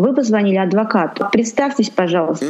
вы 0.00 0.14
позвонили 0.14 0.56
адвокату. 0.56 1.26
Представьтесь, 1.32 1.90
пожалуйста. 1.90 2.46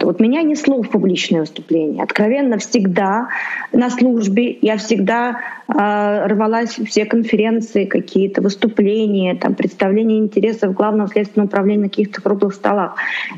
Вот 0.00 0.20
меня 0.20 0.42
несло 0.42 0.82
в 0.82 0.90
публичное 0.90 1.40
выступление. 1.40 2.02
Откровенно 2.02 2.58
всегда 2.58 3.28
на 3.72 3.90
службе 3.90 4.58
я 4.60 4.76
всегда 4.76 5.40
э, 5.68 6.26
рвалась 6.26 6.70
все 6.70 7.04
конференции, 7.04 7.84
какие-то 7.84 8.42
выступления, 8.42 9.34
там, 9.34 9.54
представления 9.54 10.18
интересов 10.18 10.74
Главного 10.74 11.08
следственного 11.08 11.48
управления 11.48 11.82
на 11.84 11.88
каких-то 11.88 12.20
круглых 12.20 12.54
столах. 12.54 12.96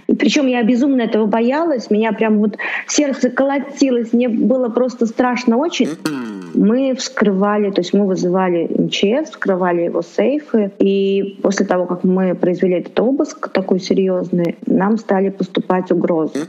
И 0.09 0.15
причем 0.15 0.47
я 0.47 0.63
безумно 0.63 1.03
этого 1.03 1.27
боялась, 1.27 1.91
меня 1.91 2.13
прям 2.13 2.39
вот 2.39 2.57
сердце 2.87 3.31
колотилось, 3.31 4.13
мне 4.13 4.29
было 4.29 4.69
просто 4.69 5.07
страшно 5.07 5.57
очень. 5.57 5.89
Мы 6.55 6.95
вскрывали, 6.95 7.71
то 7.71 7.81
есть 7.81 7.93
мы 7.93 8.07
вызывали 8.07 8.67
МЧС, 8.67 9.31
вскрывали 9.31 9.83
его 9.83 10.03
сейфы, 10.03 10.73
и 10.79 11.39
после 11.43 11.67
того, 11.67 11.87
как 11.87 12.05
мы 12.05 12.35
произвели 12.35 12.77
этот 12.77 12.99
обыск 13.01 13.49
такой 13.49 13.81
серьезный, 13.81 14.57
нам 14.67 14.99
стали 14.99 15.31
поступать 15.31 15.91
угрозы 15.91 16.47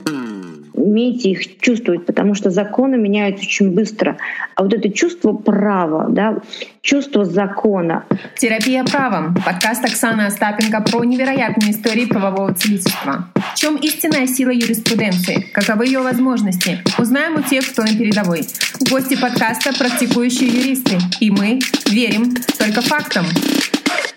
умейте 0.78 1.32
их 1.32 1.60
чувствовать, 1.60 2.06
потому 2.06 2.36
что 2.36 2.50
законы 2.50 2.98
меняются 2.98 3.44
очень 3.44 3.72
быстро. 3.72 4.18
А 4.56 4.64
вот 4.64 4.74
это 4.74 4.90
чувство 4.90 5.34
права, 5.34 6.08
да, 6.10 6.38
чувство 6.82 7.26
закона. 7.26 8.06
Терапия 8.38 8.84
правом. 8.84 9.36
Подкаст 9.46 9.84
Оксаны 9.84 10.22
Остапенко 10.22 10.82
про 10.82 11.04
невероятные 11.04 11.72
истории 11.72 12.06
правового 12.06 12.54
целительства. 12.54 13.28
В 13.54 13.60
чем 13.60 13.76
истинная 13.78 14.28
сила 14.28 14.52
юриспруденции? 14.52 15.48
Каковы 15.52 15.88
ее 15.88 16.00
возможности? 16.00 16.80
Узнаем 16.98 17.36
у 17.36 17.42
тех, 17.42 17.68
кто 17.68 17.82
на 17.82 17.90
передовой. 17.90 18.42
Гости 18.90 19.20
подкаста— 19.20 19.74
практикующие 19.78 20.50
юристы. 20.50 20.98
И 21.20 21.32
мы 21.32 21.60
верим 21.88 22.34
только 22.58 22.82
фактам. 22.82 23.26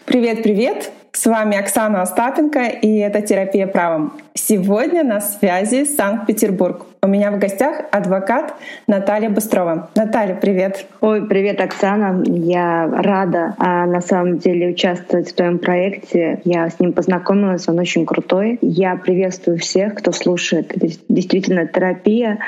Привет-привет! 0.05 0.91
С 1.12 1.27
вами 1.27 1.56
Оксана 1.56 2.02
Остапенко, 2.02 2.66
и 2.66 2.98
это 2.98 3.20
«Терапия 3.20 3.66
правом». 3.66 4.12
Сегодня 4.34 5.02
на 5.02 5.20
связи 5.20 5.84
Санкт-Петербург. 5.84 6.86
У 7.03 7.09
меня 7.09 7.33
в 7.33 7.39
гостях 7.39 7.83
адвокат 7.91 8.55
Наталья 8.86 9.28
Быстрова. 9.28 9.91
Наталья, 9.97 10.36
привет. 10.36 10.86
Ой, 11.00 11.27
привет, 11.27 11.61
Оксана. 11.61 12.23
Я 12.25 12.86
рада 12.86 13.55
а, 13.58 13.86
на 13.86 14.01
самом 14.01 14.39
деле 14.39 14.69
участвовать 14.69 15.31
в 15.31 15.34
твоем 15.34 15.58
проекте. 15.58 16.41
Я 16.45 16.69
с 16.70 16.78
ним 16.78 16.92
познакомилась, 16.92 17.69
он 17.69 17.78
очень 17.81 18.06
крутой. 18.06 18.58
Я 18.62 18.95
приветствую 18.97 19.58
всех, 19.58 19.95
кто 19.95 20.12
слушает. 20.12 20.77
Это 20.77 20.86
действительно 21.08 21.67
терапия, 21.67 22.39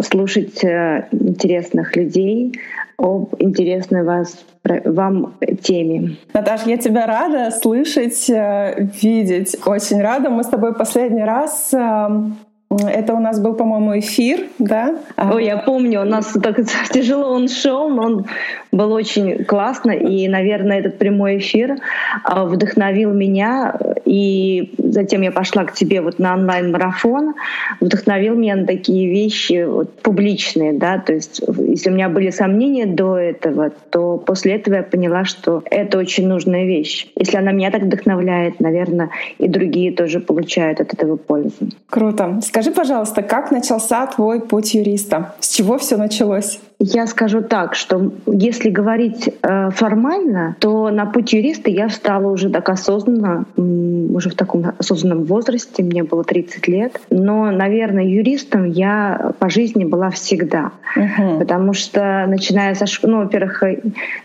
слушать 0.00 0.64
э, 0.64 1.06
интересных 1.12 1.96
людей 1.96 2.58
об 2.96 3.34
интересной 3.38 4.04
вас 4.04 4.44
вам 4.84 5.34
теме. 5.62 6.16
Наташа, 6.32 6.68
я 6.70 6.76
тебя 6.76 7.06
рада 7.06 7.50
слышать, 7.50 8.28
э, 8.28 8.88
видеть. 9.00 9.56
Очень 9.64 10.00
рада. 10.00 10.30
Мы 10.30 10.42
с 10.42 10.48
тобой 10.48 10.74
последний 10.74 11.22
раз 11.26 11.74
эм, 11.74 12.38
это 12.70 13.14
у 13.14 13.20
нас 13.20 13.38
был, 13.38 13.54
по-моему, 13.54 13.98
эфир, 13.98 14.48
да? 14.58 14.96
Ой, 15.16 15.44
я 15.44 15.58
помню, 15.58 16.00
у 16.00 16.04
нас 16.04 16.32
так 16.42 16.56
тяжело 16.90 17.30
он 17.32 17.48
шел, 17.48 17.88
но 17.88 18.02
он 18.02 18.26
был 18.72 18.92
очень 18.92 19.44
классно, 19.44 19.90
и, 19.90 20.28
наверное, 20.28 20.80
этот 20.80 20.98
прямой 20.98 21.38
эфир 21.38 21.76
а, 22.24 22.44
вдохновил 22.44 23.12
меня, 23.12 23.78
и 24.04 24.74
затем 24.78 25.22
я 25.22 25.32
пошла 25.32 25.64
к 25.64 25.72
тебе 25.72 26.00
вот 26.00 26.18
на 26.18 26.34
онлайн-марафон, 26.34 27.34
вдохновил 27.80 28.34
меня 28.34 28.56
на 28.56 28.66
такие 28.66 29.08
вещи 29.08 29.64
вот, 29.64 29.98
публичные, 30.00 30.72
да, 30.72 30.98
то 30.98 31.12
есть 31.12 31.42
если 31.58 31.90
у 31.90 31.94
меня 31.94 32.08
были 32.08 32.30
сомнения 32.30 32.86
до 32.86 33.16
этого, 33.16 33.70
то 33.90 34.16
после 34.16 34.54
этого 34.54 34.76
я 34.76 34.82
поняла, 34.82 35.24
что 35.24 35.62
это 35.70 35.98
очень 35.98 36.28
нужная 36.28 36.64
вещь. 36.64 37.08
Если 37.16 37.36
она 37.36 37.52
меня 37.52 37.70
так 37.70 37.82
вдохновляет, 37.82 38.60
наверное, 38.60 39.10
и 39.38 39.48
другие 39.48 39.92
тоже 39.92 40.20
получают 40.20 40.80
от 40.80 40.92
этого 40.92 41.16
пользу. 41.16 41.70
Круто. 41.88 42.40
Скажи, 42.42 42.70
пожалуйста, 42.70 43.22
как 43.22 43.50
начался 43.50 44.06
твой 44.06 44.40
путь 44.40 44.74
юриста? 44.74 45.34
С 45.40 45.54
чего 45.54 45.78
все 45.78 45.96
началось? 45.96 46.60
Я 46.78 47.06
скажу 47.06 47.40
так, 47.40 47.74
что 47.74 48.12
если 48.26 48.68
говорить 48.68 49.30
э, 49.42 49.70
формально, 49.70 50.56
то 50.60 50.90
на 50.90 51.06
путь 51.06 51.32
юриста 51.32 51.70
я 51.70 51.88
встала 51.88 52.30
уже 52.30 52.50
так 52.50 52.68
осознанно, 52.68 53.46
уже 53.56 54.28
в 54.28 54.34
таком 54.34 54.72
осознанном 54.76 55.24
возрасте, 55.24 55.82
мне 55.82 56.02
было 56.02 56.22
30 56.22 56.68
лет. 56.68 57.00
Но, 57.08 57.50
наверное, 57.50 58.04
юристом 58.04 58.64
я 58.64 59.32
по 59.38 59.48
жизни 59.48 59.84
была 59.84 60.10
всегда. 60.10 60.72
Uh-huh. 60.94 61.38
Потому 61.38 61.72
что, 61.72 62.26
начиная 62.28 62.74
со 62.74 62.84
школы, 62.84 63.12
ну, 63.12 63.18
во-первых, 63.22 63.62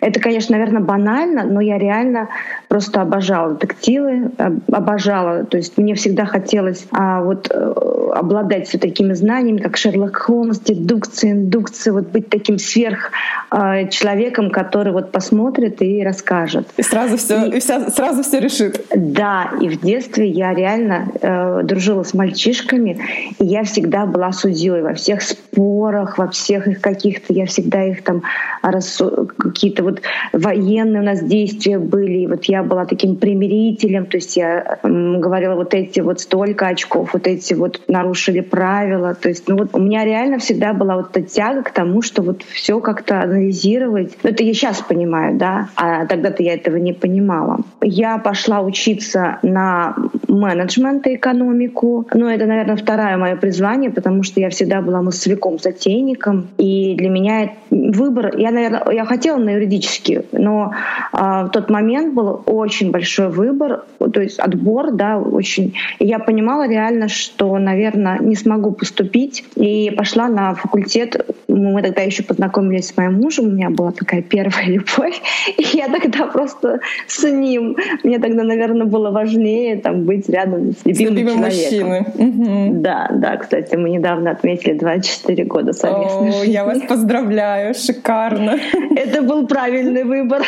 это, 0.01 0.19
конечно, 0.19 0.57
наверное, 0.57 0.81
банально, 0.81 1.45
но 1.45 1.61
я 1.61 1.77
реально 1.77 2.27
просто 2.67 3.01
обожала 3.01 3.53
детективы, 3.53 4.31
обожала. 4.69 5.45
То 5.45 5.55
есть 5.55 5.77
мне 5.77 5.95
всегда 5.95 6.25
хотелось 6.25 6.85
а, 6.91 7.21
вот 7.21 7.49
э, 7.49 7.73
обладать 8.15 8.67
все 8.67 8.77
такими 8.77 9.13
знаниями, 9.13 9.59
как 9.59 9.77
Шерлок 9.77 10.17
Холмс, 10.17 10.59
дедукция, 10.59 11.31
индукция, 11.31 11.93
вот 11.93 12.07
быть 12.07 12.29
таким 12.29 12.40
сверх 12.57 13.11
э, 13.51 13.89
человеком, 13.89 14.49
который 14.49 14.93
вот 14.93 15.11
посмотрит 15.11 15.81
и 15.81 16.03
расскажет. 16.03 16.67
И 16.77 16.83
сразу 16.83 17.17
все, 17.17 17.45
и, 17.45 17.57
и 17.57 17.59
вся, 17.59 17.89
сразу 17.89 18.23
все 18.23 18.39
решит. 18.39 18.85
Да, 18.95 19.51
и 19.59 19.69
в 19.69 19.81
детстве 19.81 20.27
я 20.27 20.53
реально 20.53 21.07
э, 21.21 21.61
дружила 21.63 22.03
с 22.03 22.13
мальчишками, 22.13 22.99
и 23.39 23.45
я 23.45 23.63
всегда 23.63 24.05
была 24.05 24.31
судьей 24.31 24.81
во 24.81 24.93
всех 24.93 25.21
спорах, 25.21 26.17
во 26.17 26.29
всех 26.29 26.67
их 26.67 26.81
каких-то, 26.81 27.33
я 27.33 27.45
всегда 27.45 27.83
их 27.83 28.03
там 28.03 28.23
рассу... 28.61 29.29
какие-то 29.37 29.83
вот 29.83 30.01
военные 30.33 31.01
у 31.01 31.05
нас 31.05 31.21
действия 31.21 31.79
были, 31.79 32.19
и 32.19 32.27
вот 32.27 32.45
я 32.45 32.63
была 32.63 32.85
таким 32.85 33.15
примирителем, 33.15 34.05
то 34.05 34.17
есть 34.17 34.37
я 34.37 34.79
э, 34.81 34.87
говорила 34.87 35.55
вот 35.55 35.73
эти 35.73 35.99
вот 35.99 36.19
столько 36.21 36.67
очков, 36.67 37.13
вот 37.13 37.27
эти 37.27 37.53
вот 37.53 37.81
нарушили 37.87 38.41
правила, 38.41 39.13
то 39.13 39.29
есть 39.29 39.47
ну 39.47 39.57
вот 39.57 39.69
у 39.73 39.79
меня 39.79 40.05
реально 40.05 40.39
всегда 40.39 40.73
была 40.73 40.97
вот 40.97 41.15
эта 41.15 41.27
тяга 41.27 41.63
к 41.63 41.71
тому, 41.71 42.01
что 42.01 42.21
вот 42.31 42.43
все 42.43 42.79
как-то 42.79 43.21
анализировать. 43.21 44.17
Ну, 44.23 44.29
это 44.29 44.43
я 44.43 44.53
сейчас 44.53 44.81
понимаю, 44.81 45.37
да, 45.37 45.69
а 45.75 46.05
тогда-то 46.05 46.43
я 46.43 46.53
этого 46.53 46.77
не 46.77 46.93
понимала. 46.93 47.59
Я 47.81 48.17
пошла 48.17 48.61
учиться 48.61 49.39
на 49.43 49.95
менеджмент 50.27 51.07
и 51.07 51.15
экономику. 51.15 52.07
Ну, 52.13 52.27
это, 52.27 52.45
наверное, 52.45 52.75
второе 52.75 53.17
мое 53.17 53.35
призвание, 53.35 53.89
потому 53.89 54.23
что 54.23 54.39
я 54.39 54.49
всегда 54.49 54.81
была 54.81 55.01
массовиком, 55.01 55.59
затейником. 55.59 56.47
И 56.57 56.95
для 56.95 57.09
меня 57.09 57.53
выбор... 57.69 58.37
Я, 58.37 58.51
наверное, 58.51 58.91
я 58.91 59.05
хотела 59.05 59.37
на 59.37 59.51
юридический, 59.51 60.21
но 60.31 60.73
а, 61.11 61.45
в 61.45 61.49
тот 61.49 61.69
момент 61.69 62.13
был 62.13 62.41
очень 62.45 62.91
большой 62.91 63.29
выбор, 63.29 63.83
то 64.13 64.21
есть 64.21 64.39
отбор, 64.39 64.91
да, 64.91 65.17
очень... 65.17 65.73
И 65.99 66.07
я 66.07 66.19
понимала 66.19 66.67
реально, 66.67 67.09
что, 67.09 67.57
наверное, 67.57 68.19
не 68.19 68.35
смогу 68.35 68.71
поступить. 68.71 69.43
И 69.55 69.91
пошла 69.91 70.27
на 70.27 70.55
факультет. 70.55 71.29
Мы 71.47 71.81
тогда 71.81 72.01
еще 72.01 72.20
познакомились 72.21 72.87
с 72.87 72.97
моим 72.97 73.13
мужем, 73.15 73.45
у 73.45 73.51
меня 73.51 73.69
была 73.69 73.91
такая 73.91 74.21
первая 74.21 74.65
любовь. 74.67 75.21
И 75.57 75.77
я 75.77 75.87
тогда 75.87 76.27
просто 76.27 76.79
с 77.07 77.23
ним... 77.23 77.77
Мне 78.03 78.19
тогда, 78.19 78.43
наверное, 78.43 78.85
было 78.85 79.11
важнее 79.11 79.77
там, 79.77 80.05
быть 80.05 80.29
рядом 80.29 80.71
с 80.71 80.85
любимым, 80.85 81.15
с 81.15 81.19
любимым 81.19 81.51
человеком. 81.51 82.05
Угу. 82.15 82.81
Да, 82.81 83.09
да, 83.13 83.37
кстати, 83.37 83.75
мы 83.75 83.89
недавно 83.89 84.31
отметили 84.31 84.73
24 84.73 85.43
года 85.45 85.73
совместно. 85.73 86.41
О, 86.41 86.43
я 86.43 86.65
вас 86.65 86.79
поздравляю, 86.87 87.73
шикарно. 87.73 88.57
Это 88.95 89.21
был 89.21 89.47
правильный 89.47 90.03
выбор. 90.03 90.41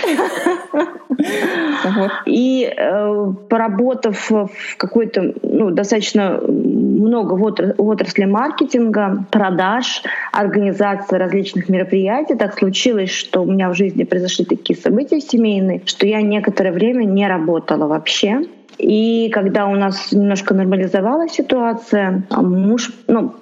И 2.26 2.74
э, 2.76 3.34
поработав 3.50 4.30
в 4.30 4.78
какой-то 4.78 5.34
ну, 5.42 5.72
достаточно 5.72 6.40
много 7.04 7.34
в 7.34 7.74
отрасли 7.78 8.26
маркетинга, 8.26 9.26
продаж, 9.32 10.04
организации 10.32 11.18
различных 11.18 11.70
мероприятий, 11.70 12.36
так 12.36 12.58
случилось, 12.58 13.12
что 13.12 13.42
у 13.42 13.46
меня 13.46 13.70
в 13.70 13.76
жизни 13.76 14.04
произошли 14.04 14.46
такие 14.46 14.80
события 14.80 15.20
семейные, 15.20 15.82
что 15.86 16.08
я 16.08 16.22
некоторое 16.22 16.72
время 16.72 17.04
не 17.04 17.28
работала 17.28 17.88
вообще. 17.88 18.44
И 18.78 19.30
когда 19.32 19.68
у 19.68 19.76
нас 19.76 20.12
немножко 20.12 20.54
нормализовалась 20.54 21.34
ситуация, 21.34 22.24
а 22.30 22.42
муж, 22.42 22.92
ну, 23.08 23.34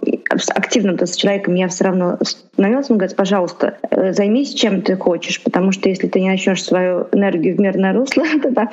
активно 0.53 0.97
с 1.05 1.15
человеком 1.15 1.55
я 1.55 1.67
все 1.67 1.85
равно 1.85 2.17
становилась, 2.21 2.89
он 2.89 2.97
говорит, 2.97 3.15
пожалуйста, 3.15 3.77
э, 3.89 4.13
займись 4.13 4.53
чем 4.53 4.81
ты 4.81 4.95
хочешь, 4.95 5.41
потому 5.41 5.71
что 5.71 5.89
если 5.89 6.07
ты 6.07 6.19
не 6.19 6.29
начнешь 6.29 6.63
свою 6.63 7.07
энергию 7.11 7.55
в 7.55 7.59
мирное 7.59 7.93
русло, 7.93 8.23
то, 8.43 8.53
так, 8.53 8.69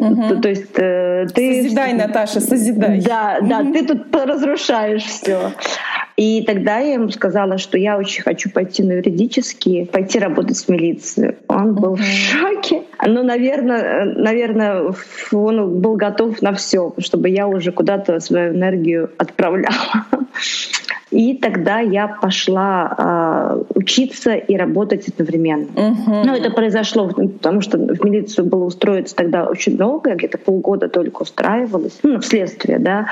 угу. 0.00 0.28
то, 0.28 0.36
то 0.42 0.48
есть 0.48 0.78
э, 0.78 1.26
ты... 1.34 1.62
Созидай, 1.62 1.92
Наташа, 1.92 2.40
созидай. 2.40 3.00
Да, 3.00 3.38
да, 3.42 3.62
ты 3.62 3.86
тут 3.86 4.14
разрушаешь 4.14 5.04
все. 5.04 5.52
И 6.16 6.42
тогда 6.42 6.78
я 6.80 6.94
ему 6.94 7.08
сказала, 7.08 7.56
что 7.56 7.78
я 7.78 7.96
очень 7.96 8.22
хочу 8.22 8.50
пойти 8.50 8.82
на 8.82 8.92
юридический, 8.92 9.86
пойти 9.86 10.18
работать 10.18 10.58
в 10.58 10.68
милицию. 10.68 11.36
Он 11.48 11.74
был 11.74 11.94
uh-huh. 11.94 12.02
в 12.02 12.04
шоке. 12.04 12.82
Ну, 13.06 13.22
наверное, 13.22 14.04
наверное, 14.04 14.92
он 15.32 15.80
был 15.80 15.96
готов 15.96 16.42
на 16.42 16.52
все, 16.52 16.92
чтобы 16.98 17.30
я 17.30 17.48
уже 17.48 17.72
куда-то 17.72 18.20
свою 18.20 18.54
энергию 18.54 19.10
отправляла. 19.16 20.06
И 21.10 21.34
тогда 21.34 21.80
я 21.80 22.06
пошла 22.08 22.94
э, 22.96 23.62
учиться 23.74 24.34
и 24.34 24.56
работать 24.56 25.08
одновременно. 25.08 25.66
Uh-huh. 25.74 26.22
Ну, 26.24 26.34
это 26.34 26.50
произошло, 26.50 27.08
потому 27.08 27.60
что 27.62 27.78
в 27.78 28.04
милицию 28.04 28.46
было 28.46 28.64
устроиться 28.64 29.16
тогда 29.16 29.44
очень 29.44 29.76
долго, 29.76 30.10
я 30.10 30.16
где-то 30.16 30.38
полгода 30.38 30.88
только 30.88 31.22
устраивалась, 31.22 31.98
ну, 32.02 32.20
вследствие, 32.20 32.78
да. 32.78 33.06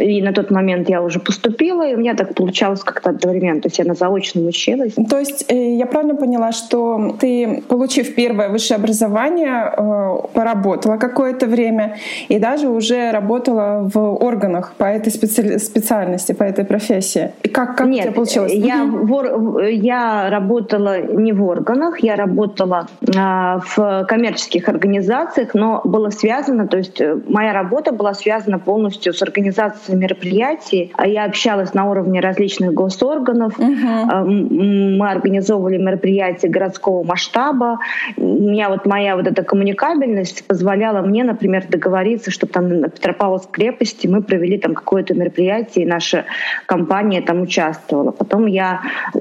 И 0.00 0.22
на 0.22 0.32
тот 0.32 0.50
момент 0.50 0.88
я 0.88 1.02
уже 1.02 1.20
поступила, 1.20 1.86
и 1.86 1.94
у 1.94 1.98
меня 1.98 2.14
так 2.14 2.34
получалось 2.34 2.82
как-то 2.82 3.10
одновременно. 3.10 3.60
То 3.60 3.68
есть 3.68 3.78
я 3.78 3.84
на 3.84 3.94
заочном 3.94 4.46
училась. 4.46 4.94
То 4.94 5.18
есть 5.18 5.44
э, 5.48 5.76
я 5.76 5.86
правильно 5.86 6.14
поняла, 6.14 6.52
что 6.52 7.16
ты, 7.20 7.62
получив 7.68 8.14
первое 8.14 8.48
высшее 8.48 8.76
образование, 8.76 9.70
э, 9.76 10.16
поработала 10.32 10.96
какое-то 10.96 11.46
время 11.46 11.98
и 12.28 12.38
даже 12.38 12.68
уже 12.68 13.10
работала 13.10 13.90
в 13.92 13.98
органах 14.24 14.74
по 14.78 14.84
этой 14.84 15.12
специальности, 15.12 16.32
по 16.32 16.42
этой 16.42 16.64
профессии. 16.64 17.33
И 17.42 17.48
как, 17.48 17.76
как 17.76 17.88
Нет, 17.88 18.00
у 18.00 18.02
тебя 18.02 18.12
получилось? 18.14 18.52
Я, 18.52 18.84
в, 18.84 19.58
я 19.70 20.30
работала 20.30 21.00
не 21.00 21.32
в 21.32 21.44
органах, 21.44 22.00
я 22.00 22.16
работала 22.16 22.86
а, 23.16 23.60
в 23.60 24.04
коммерческих 24.06 24.68
организациях, 24.68 25.54
но 25.54 25.80
было 25.84 26.10
связано, 26.10 26.66
то 26.66 26.76
есть 26.76 27.00
э, 27.00 27.18
моя 27.28 27.52
работа 27.52 27.92
была 27.92 28.14
связана 28.14 28.58
полностью 28.58 29.12
с 29.12 29.22
организацией 29.22 29.96
мероприятий. 29.96 30.92
А 30.96 31.06
я 31.06 31.24
общалась 31.24 31.74
на 31.74 31.90
уровне 31.90 32.20
различных 32.20 32.72
госорганов. 32.72 33.58
Угу. 33.58 34.30
Мы 34.30 35.10
организовывали 35.10 35.78
мероприятия 35.78 36.48
городского 36.48 37.02
масштаба. 37.04 37.78
У 38.16 38.22
меня 38.22 38.68
вот 38.68 38.86
моя 38.86 39.16
вот 39.16 39.26
эта 39.26 39.42
коммуникабельность 39.42 40.46
позволяла 40.46 41.02
мне, 41.02 41.24
например, 41.24 41.66
договориться, 41.68 42.30
чтобы 42.30 42.52
там 42.52 42.68
на 42.80 42.88
Петропавловской 42.88 43.52
крепости 43.52 44.06
мы 44.06 44.22
провели 44.22 44.58
там 44.58 44.74
какое-то 44.74 45.14
мероприятие, 45.14 45.84
и 45.84 45.88
наша 45.88 46.24
компания 46.66 47.20
там 47.24 47.42
участвовала. 47.42 48.10
Потом 48.10 48.46
я 48.46 48.80
э, 49.14 49.18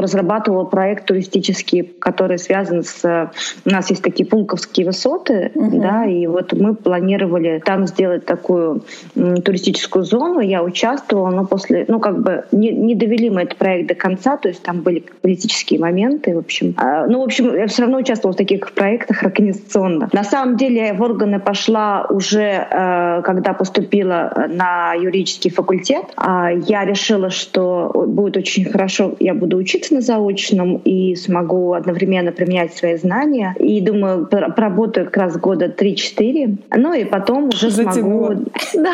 разрабатывала 0.00 0.64
проект 0.64 1.06
туристический, 1.06 1.82
который 1.82 2.38
связан 2.38 2.82
с... 2.82 3.30
У 3.64 3.70
нас 3.70 3.90
есть 3.90 4.02
такие 4.02 4.28
пулковские 4.28 4.86
высоты, 4.86 5.52
uh-huh. 5.54 5.80
да, 5.80 6.04
и 6.04 6.26
вот 6.26 6.52
мы 6.52 6.74
планировали 6.74 7.62
там 7.64 7.86
сделать 7.86 8.24
такую 8.26 8.82
туристическую 9.14 10.04
зону. 10.04 10.40
Я 10.40 10.62
участвовала, 10.62 11.30
но 11.30 11.46
после... 11.46 11.84
Ну, 11.88 12.00
как 12.00 12.22
бы 12.22 12.44
не, 12.52 12.70
не 12.70 12.94
довели 12.94 13.30
мы 13.30 13.42
этот 13.42 13.56
проект 13.56 13.88
до 13.88 13.94
конца, 13.94 14.36
то 14.36 14.48
есть 14.48 14.62
там 14.62 14.80
были 14.80 15.04
политические 15.22 15.80
моменты, 15.80 16.34
в 16.34 16.38
общем. 16.38 16.74
А, 16.76 17.06
ну, 17.06 17.20
в 17.20 17.24
общем, 17.24 17.54
я 17.54 17.66
все 17.66 17.82
равно 17.82 17.98
участвовала 17.98 18.34
в 18.34 18.36
таких 18.36 18.72
проектах 18.72 19.22
организационных. 19.22 20.12
На 20.12 20.24
самом 20.24 20.56
деле 20.56 20.86
я 20.86 20.94
в 20.94 21.02
органы 21.02 21.40
пошла 21.40 22.06
уже, 22.10 22.66
э, 22.70 23.22
когда 23.22 23.52
поступила 23.52 24.46
на 24.48 24.94
юридический 24.94 25.50
факультет. 25.50 26.04
А 26.16 26.50
я 26.50 26.84
решила, 26.84 27.30
что 27.30 27.90
будет 28.06 28.36
очень 28.36 28.64
хорошо, 28.64 29.14
я 29.20 29.34
буду 29.34 29.56
учиться 29.56 29.85
учиться 29.86 29.94
на 29.94 30.00
заочном 30.00 30.76
и 30.84 31.14
смогу 31.14 31.72
одновременно 31.72 32.32
применять 32.32 32.74
свои 32.74 32.96
знания. 32.96 33.54
И 33.58 33.80
думаю, 33.80 34.26
поработаю 34.26 35.06
как 35.06 35.16
раз 35.16 35.38
года 35.38 35.66
3-4. 35.66 36.58
Ну 36.76 36.94
и 36.94 37.04
потом 37.04 37.48
уже 37.48 37.70
Затянуло. 37.70 38.34
смогу... 38.34 38.50
Да, 38.74 38.92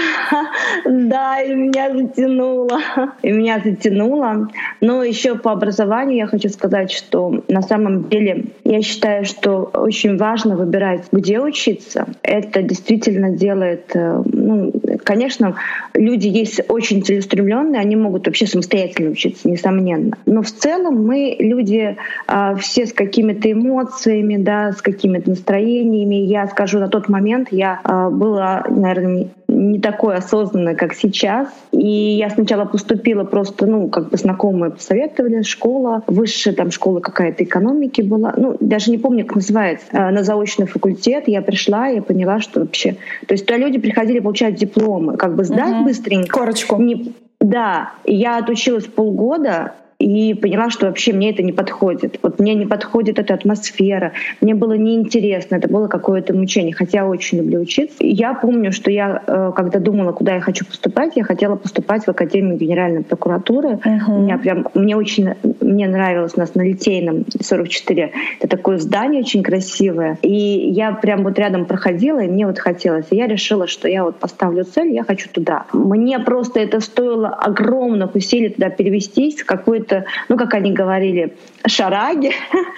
да, 0.85 1.41
и 1.41 1.55
меня 1.55 1.91
затянуло. 1.93 2.81
И 3.23 3.33
меня 3.33 3.61
затянуло. 3.65 4.49
Но 4.81 5.03
еще 5.05 5.35
по 5.35 5.53
образованию 5.53 6.19
я 6.19 6.27
хочу 6.27 6.49
сказать, 6.49 6.91
что 6.93 7.43
на 7.49 7.63
самом 7.63 8.09
деле 8.09 8.45
я 8.65 8.83
считаю, 8.83 9.25
что 9.25 9.71
очень 9.75 10.17
важно 10.17 10.57
выбирать, 10.57 11.05
где 11.13 11.41
учиться. 11.41 12.07
Это 12.23 12.63
действительно 12.63 13.31
делает, 13.31 13.91
э, 13.95 14.23
ну, 14.25 14.73
конечно, 15.05 15.57
люди 15.95 16.29
есть 16.29 16.61
очень 16.69 17.03
целеустремленные, 17.03 17.81
они 17.81 17.97
могут 17.97 18.27
вообще 18.27 18.47
самостоятельно 18.47 19.11
учиться, 19.11 19.49
несомненно. 19.49 20.17
Но 20.27 20.43
в 20.43 20.51
целом 20.51 21.05
мы 21.05 21.37
люди 21.39 21.97
а, 22.27 22.55
все 22.57 22.87
с 22.87 22.93
какими-то 22.93 23.51
эмоциями, 23.51 24.37
да, 24.37 24.73
с 24.73 24.83
какими-то 24.83 25.31
настроениями. 25.31 26.17
Я 26.17 26.47
скажу, 26.47 26.79
на 26.79 26.89
тот 26.89 27.09
момент 27.09 27.49
я 27.51 27.81
а, 27.85 28.11
была, 28.11 28.65
наверное, 28.69 29.29
не 29.53 29.79
такой 29.79 30.17
осознанной, 30.17 30.75
как 30.75 30.95
сейчас. 30.95 31.49
И 31.73 31.87
я 31.87 32.31
сначала 32.31 32.65
поступила 32.65 33.25
просто, 33.25 33.67
ну, 33.67 33.89
как 33.89 34.11
бы 34.11 34.17
знакомые 34.17 34.73
посоветовали, 34.73 35.43
школа, 35.43 36.03
высшая 36.07 36.53
там 36.53 36.71
школа 36.71 37.01
какая-то 37.01 37.45
экономики 37.45 38.01
была. 38.03 38.35
Ну, 38.37 38.57
даже 38.61 38.91
не 38.91 38.99
помню, 38.99 39.25
как 39.27 39.37
называется, 39.37 39.87
а, 39.93 40.11
на 40.11 40.23
заочный 40.23 40.67
факультет. 40.67 41.29
Я 41.29 41.43
пришла 41.43 41.91
и 41.91 42.01
поняла, 42.01 42.41
что 42.41 42.61
вообще... 42.61 42.97
То 43.27 43.35
есть 43.35 43.47
туда 43.47 43.59
люди 43.59 43.79
приходили 43.79 44.21
получать 44.21 44.55
дипломы, 44.55 45.17
как 45.17 45.37
бы 45.37 45.45
сдать 45.45 45.77
угу. 45.77 45.85
быстренько. 45.85 46.39
Корочку. 46.39 46.81
Не, 46.81 47.13
да, 47.41 47.93
я 48.05 48.39
отучилась 48.39 48.85
полгода, 48.85 49.75
и 50.03 50.35
поняла, 50.35 50.71
что 50.71 50.87
вообще 50.87 51.13
мне 51.13 51.31
это 51.31 51.43
не 51.43 51.53
подходит. 51.53 52.19
Вот 52.23 52.41
мне 52.41 52.55
не 52.55 52.67
подходит 52.67 53.19
эта 53.19 53.35
атмосфера, 53.35 54.13
мне 54.41 54.55
было 54.55 54.73
неинтересно, 54.73 55.57
это 55.57 55.69
было 55.69 55.87
какое-то 55.87 56.35
мучение, 56.35 56.75
хотя 56.75 56.99
я 56.99 57.07
очень 57.07 57.39
люблю 57.39 57.61
учиться. 57.61 57.97
Я 58.01 58.35
помню, 58.35 58.73
что 58.73 58.91
я, 58.91 59.23
э, 59.27 59.53
когда 59.55 59.79
думала, 59.79 60.13
куда 60.13 60.35
я 60.35 60.41
хочу 60.41 60.65
поступать, 60.65 61.13
я 61.17 61.25
хотела 61.25 61.57
поступать 61.57 62.05
в 62.05 62.09
Академию 62.09 62.57
Генеральной 62.57 63.05
прокуратуры. 63.05 63.81
Uh-huh. 63.85 64.23
Меня 64.23 64.39
прям, 64.39 64.69
мне 64.75 64.97
очень 64.97 65.35
мне 65.61 65.87
нравилось 65.87 66.33
у 66.37 66.41
нас 66.41 66.55
на 66.55 66.63
Литейном 66.63 67.25
44. 67.41 68.13
Это 68.41 68.57
такое 68.57 68.79
здание 68.79 69.21
очень 69.21 69.43
красивое. 69.43 70.19
И 70.23 70.29
я 70.71 70.93
прям 70.93 71.23
вот 71.23 71.39
рядом 71.39 71.65
проходила, 71.67 72.21
и 72.21 72.29
мне 72.29 72.47
вот 72.47 72.59
хотелось. 72.59 73.07
И 73.11 73.17
я 73.17 73.27
решила, 73.27 73.67
что 73.67 73.89
я 73.89 74.05
вот 74.05 74.17
поставлю 74.17 74.65
цель, 74.65 74.93
я 74.93 75.05
хочу 75.05 75.29
туда. 75.31 75.67
Мне 75.73 76.19
просто 76.19 76.61
это 76.61 76.81
стоило 76.81 77.29
огромных 77.29 78.15
усилий 78.15 78.49
туда 78.49 78.71
перевестись 78.71 79.43
какой-то 79.45 79.92
какой 79.92 79.92
ну, 80.29 80.37
как 80.37 80.55
они 80.55 80.73
говорили, 80.73 81.37
шараги. 81.67 82.33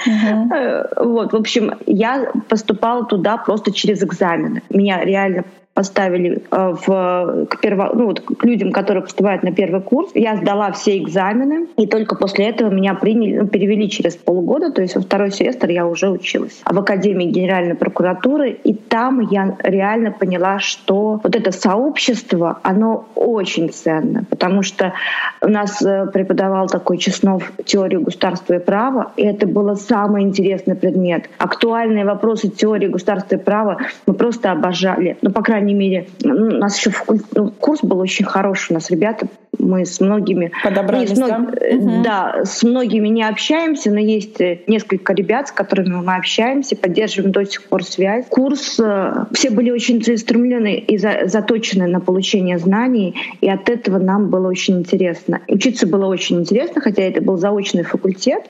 Uh-huh. 0.06 0.88
Вот, 1.05 1.32
в 1.32 1.37
общем, 1.37 1.75
я 1.87 2.32
поступала 2.49 3.05
туда 3.05 3.37
просто 3.37 3.72
через 3.72 4.02
экзамены. 4.02 4.62
Меня 4.70 5.05
реально 5.05 5.44
поставили 5.74 6.42
э, 6.50 6.74
в, 6.86 7.46
к, 7.46 7.60
перво, 7.60 7.90
ну, 7.94 8.06
вот, 8.06 8.20
к 8.20 8.44
людям, 8.44 8.72
которые 8.72 9.02
поступают 9.02 9.42
на 9.42 9.52
первый 9.52 9.80
курс. 9.82 10.10
Я 10.14 10.36
сдала 10.36 10.70
все 10.72 10.98
экзамены, 10.98 11.66
и 11.76 11.86
только 11.86 12.14
после 12.14 12.48
этого 12.48 12.70
меня 12.70 12.94
приняли, 12.94 13.38
ну, 13.40 13.46
перевели 13.48 13.90
через 13.90 14.14
полгода, 14.14 14.70
то 14.70 14.82
есть 14.82 14.94
во 14.94 15.02
второй 15.02 15.32
семестр 15.32 15.70
я 15.70 15.86
уже 15.86 16.10
училась 16.10 16.62
в 16.64 16.78
Академии 16.78 17.26
Генеральной 17.26 17.74
прокуратуры, 17.74 18.50
и 18.50 18.72
там 18.74 19.20
я 19.20 19.56
реально 19.62 20.12
поняла, 20.12 20.60
что 20.60 21.20
вот 21.22 21.34
это 21.34 21.50
сообщество, 21.50 22.60
оно 22.62 23.06
очень 23.16 23.70
ценно, 23.70 24.24
потому 24.30 24.62
что 24.62 24.94
у 25.40 25.48
нас 25.48 25.82
э, 25.82 26.06
преподавал 26.12 26.68
такой 26.68 26.98
Чеснов 26.98 27.52
теорию 27.64 28.02
государства 28.02 28.54
и 28.54 28.58
права, 28.58 29.12
и 29.16 29.24
это 29.24 29.46
был 29.46 29.74
самый 29.76 30.22
интересный 30.22 30.76
предмет. 30.76 31.28
Актуальные 31.38 32.04
вопросы 32.04 32.48
теории 32.48 32.86
государства 32.86 33.36
и 33.36 33.38
права 33.38 33.78
мы 34.06 34.14
просто 34.14 34.52
обожали. 34.52 35.16
Ну, 35.22 35.30
по 35.30 35.42
крайней 35.42 35.63
крайней 35.64 35.75
мере, 35.75 36.08
у 36.25 36.28
нас 36.28 36.76
еще 36.76 36.93
ну, 37.32 37.50
курс 37.50 37.81
был 37.82 37.99
очень 37.99 38.25
хороший, 38.26 38.72
у 38.72 38.75
нас 38.75 38.90
ребята 38.90 39.28
мы 39.58 39.84
с 39.84 40.01
многими 40.01 40.53
подобрались, 40.63 41.17
ну, 41.17 41.29
да? 41.29 41.39
Угу. 41.39 42.03
да, 42.03 42.44
с 42.44 42.63
многими 42.63 43.08
не 43.08 43.23
общаемся, 43.23 43.91
но 43.91 43.99
есть 43.99 44.41
э, 44.41 44.61
несколько 44.67 45.13
ребят, 45.13 45.49
с 45.49 45.53
которыми 45.53 45.94
мы 45.94 46.17
общаемся, 46.17 46.77
поддерживаем 46.77 47.32
до 47.32 47.44
сих 47.44 47.65
пор 47.65 47.84
связь. 47.84 48.27
Курс 48.29 48.79
э, 48.81 49.25
все 49.32 49.51
были 49.51 49.70
очень 49.70 50.03
целеустремлены 50.03 50.77
и 50.77 50.99
за, 50.99 51.23
заточены 51.27 51.87
на 51.87 52.01
получение 52.01 52.58
знаний, 52.58 53.15
и 53.41 53.49
от 53.49 53.69
этого 53.69 53.99
нам 53.99 54.29
было 54.29 54.49
очень 54.49 54.79
интересно. 54.79 55.41
Учиться 55.49 55.87
было 55.87 56.06
очень 56.06 56.41
интересно, 56.41 56.81
хотя 56.81 57.03
это 57.03 57.20
был 57.20 57.37
заочный 57.37 57.82
факультет. 57.82 58.43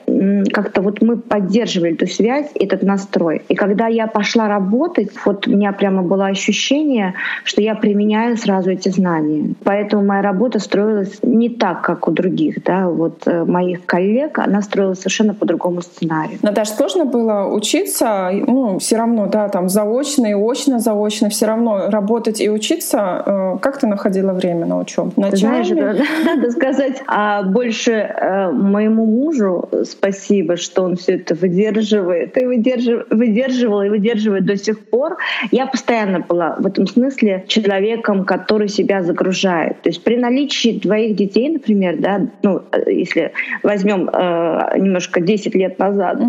Как-то 0.51 0.81
вот 0.81 1.01
мы 1.01 1.17
поддерживали 1.17 1.93
эту 1.93 2.07
связь, 2.07 2.49
этот 2.55 2.83
настрой. 2.83 3.41
И 3.49 3.55
когда 3.55 3.87
я 3.87 4.07
пошла 4.07 4.47
работать, 4.47 5.09
вот 5.25 5.47
у 5.47 5.51
меня 5.51 5.71
прямо 5.71 6.03
было 6.03 6.27
ощущение, 6.27 7.13
что 7.43 7.61
я 7.61 7.75
применяю 7.75 8.37
сразу 8.37 8.71
эти 8.71 8.89
знания. 8.89 9.55
Поэтому 9.63 10.05
моя 10.05 10.21
работа 10.21 10.59
строилась 10.59 10.94
строилась 10.95 11.19
не 11.23 11.49
так, 11.49 11.81
как 11.81 12.07
у 12.07 12.11
других, 12.11 12.63
да, 12.63 12.87
вот 12.87 13.23
э, 13.27 13.43
моих 13.43 13.85
коллег, 13.85 14.39
она 14.39 14.61
строилась 14.61 14.99
совершенно 14.99 15.33
по 15.33 15.45
другому 15.45 15.81
сценарию. 15.81 16.39
Наташа, 16.41 16.73
сложно 16.73 17.05
было 17.05 17.47
учиться, 17.53 18.31
ну, 18.31 18.79
все 18.79 18.97
равно, 18.97 19.27
да, 19.27 19.49
там 19.49 19.69
заочно 19.69 20.27
и 20.27 20.33
очно 20.33 20.79
заочно, 20.79 21.29
все 21.29 21.45
равно 21.45 21.89
работать 21.89 22.41
и 22.41 22.49
учиться. 22.49 23.23
Э, 23.25 23.57
как 23.61 23.79
ты 23.79 23.87
находила 23.87 24.33
время 24.33 24.65
на 24.65 24.79
учебу? 24.79 25.11
Знаешь, 25.15 25.69
надо 26.25 26.51
сказать, 26.51 27.01
а 27.07 27.43
больше 27.43 27.91
э, 27.91 28.51
моему 28.51 29.05
мужу 29.05 29.69
спасибо, 29.83 30.55
что 30.57 30.83
он 30.83 30.95
все 30.95 31.15
это 31.15 31.35
выдерживает 31.35 32.41
и 32.41 32.45
выдерживал, 32.45 33.03
выдерживал 33.09 33.81
и 33.81 33.89
выдерживает 33.89 34.45
до 34.45 34.57
сих 34.57 34.79
пор. 34.79 35.17
Я 35.51 35.67
постоянно 35.67 36.19
была 36.19 36.55
в 36.59 36.65
этом 36.65 36.87
смысле 36.87 37.45
человеком, 37.47 38.25
который 38.25 38.67
себя 38.67 39.03
загружает. 39.03 39.81
То 39.81 39.89
есть 39.89 40.03
при 40.03 40.17
наличии 40.17 40.79
двоих 40.85 41.15
детей, 41.15 41.49
например, 41.49 41.97
да, 41.97 42.21
ну, 42.43 42.61
если 42.87 43.33
возьмем 43.63 44.09
э, 44.09 44.77
немножко 44.77 45.21
10 45.21 45.55
лет 45.55 45.79
назад, 45.79 46.19
uh-huh. 46.19 46.27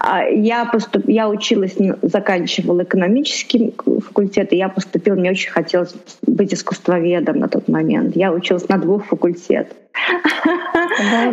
да, 0.00 0.22
я, 0.24 0.64
поступ, 0.64 1.08
я 1.08 1.28
училась, 1.28 1.76
заканчивала 2.02 2.82
экономический 2.82 3.74
факультет, 3.76 4.52
и 4.52 4.56
я 4.56 4.68
поступила, 4.68 5.14
мне 5.14 5.30
очень 5.30 5.50
хотелось 5.50 5.94
быть 6.26 6.52
искусствоведом 6.52 7.38
на 7.38 7.48
тот 7.48 7.68
момент. 7.68 8.16
Я 8.16 8.32
училась 8.32 8.68
на 8.68 8.78
двух 8.78 9.06
факультетах. 9.06 9.76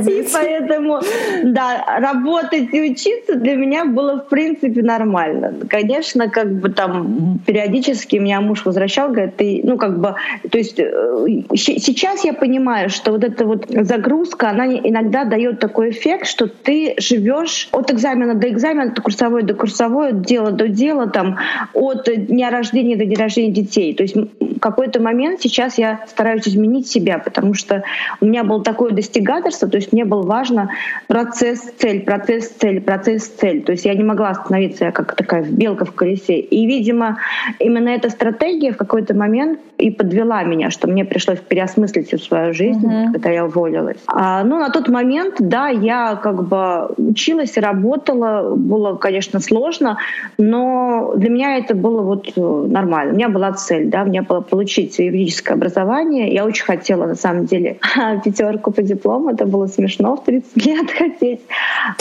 И 0.07 0.27
поэтому, 0.33 0.99
да, 1.43 1.99
работать 1.99 2.73
и 2.73 2.91
учиться 2.91 3.35
для 3.35 3.55
меня 3.55 3.85
было, 3.85 4.19
в 4.19 4.29
принципе, 4.29 4.81
нормально. 4.81 5.53
Конечно, 5.69 6.29
как 6.29 6.51
бы 6.51 6.69
там 6.69 7.39
периодически 7.45 8.17
меня 8.17 8.41
муж 8.41 8.65
возвращал, 8.65 9.09
говорит, 9.09 9.37
ты, 9.37 9.61
ну, 9.63 9.77
как 9.77 9.99
бы, 9.99 10.15
то 10.49 10.57
есть 10.57 10.79
э, 10.79 11.25
сейчас 11.55 12.23
я 12.23 12.33
понимаю, 12.33 12.89
что 12.89 13.11
вот 13.11 13.23
эта 13.23 13.45
вот 13.45 13.65
загрузка, 13.69 14.49
она 14.49 14.67
иногда 14.67 15.23
дает 15.25 15.59
такой 15.59 15.91
эффект, 15.91 16.27
что 16.27 16.47
ты 16.47 16.95
живешь 16.97 17.69
от 17.71 17.91
экзамена 17.91 18.35
до 18.35 18.49
экзамена, 18.49 18.91
от 18.91 18.99
курсовой 18.99 19.43
до 19.43 19.53
курсовой, 19.53 20.09
от 20.09 20.21
дела 20.21 20.51
до 20.51 20.67
дела, 20.67 21.07
там, 21.07 21.37
от 21.73 22.09
дня 22.27 22.49
рождения 22.49 22.95
до 22.95 23.05
дня 23.05 23.17
рождения 23.17 23.51
детей. 23.51 23.93
То 23.93 24.03
есть 24.03 24.15
в 24.15 24.59
какой-то 24.59 25.01
момент 25.01 25.41
сейчас 25.41 25.77
я 25.77 26.05
стараюсь 26.07 26.47
изменить 26.47 26.87
себя, 26.87 27.19
потому 27.19 27.53
что 27.53 27.83
у 28.21 28.25
меня 28.25 28.43
было 28.53 28.63
такое 28.63 28.91
достигаторство, 28.91 29.67
то 29.67 29.77
есть 29.77 29.91
мне 29.93 30.05
было 30.05 30.21
важно 30.21 30.69
процесс, 31.07 31.59
цель, 31.77 32.01
процесс, 32.01 32.49
цель, 32.49 32.81
процесс, 32.81 33.27
цель. 33.27 33.63
То 33.63 33.71
есть 33.71 33.85
я 33.85 33.95
не 33.95 34.03
могла 34.03 34.29
остановиться, 34.29 34.85
я 34.85 34.91
как 34.91 35.15
такая 35.15 35.43
белка 35.43 35.85
в 35.85 35.93
колесе. 35.93 36.39
И, 36.39 36.67
видимо, 36.67 37.17
именно 37.59 37.89
эта 37.89 38.09
стратегия 38.09 38.71
в 38.71 38.77
какой-то 38.77 39.15
момент 39.15 39.59
и 39.79 39.89
подвела 39.89 40.43
меня, 40.43 40.69
что 40.69 40.87
мне 40.87 41.03
пришлось 41.03 41.39
переосмыслить 41.39 42.07
всю 42.07 42.17
свою 42.19 42.53
жизнь, 42.53 42.85
uh-huh. 42.85 43.13
когда 43.13 43.29
я 43.31 43.45
уволилась. 43.45 43.97
А, 44.07 44.43
ну, 44.43 44.59
на 44.59 44.69
тот 44.69 44.87
момент, 44.87 45.35
да, 45.39 45.69
я 45.69 46.15
как 46.15 46.47
бы 46.47 46.93
училась 46.97 47.57
и 47.57 47.59
работала. 47.59 48.55
Было, 48.55 48.95
конечно, 48.95 49.39
сложно, 49.39 49.97
но 50.37 51.13
для 51.15 51.29
меня 51.29 51.57
это 51.57 51.75
было 51.75 52.01
вот 52.01 52.31
э, 52.35 52.67
нормально. 52.69 53.13
У 53.13 53.15
меня 53.15 53.29
была 53.29 53.51
цель, 53.53 53.89
да, 53.89 54.03
у 54.03 54.05
меня 54.05 54.21
было 54.21 54.41
получить 54.41 54.99
юридическое 54.99 55.57
образование. 55.57 56.33
Я 56.33 56.45
очень 56.45 56.65
хотела, 56.65 57.07
на 57.07 57.15
самом 57.15 57.45
деле, 57.45 57.79
пятерку 58.23 58.42
по 58.71 58.81
диплому. 58.81 59.29
Это 59.29 59.45
было 59.45 59.67
смешно 59.67 60.15
в 60.15 60.23
30 60.23 60.65
лет 60.65 60.91
хотеть. 60.91 61.41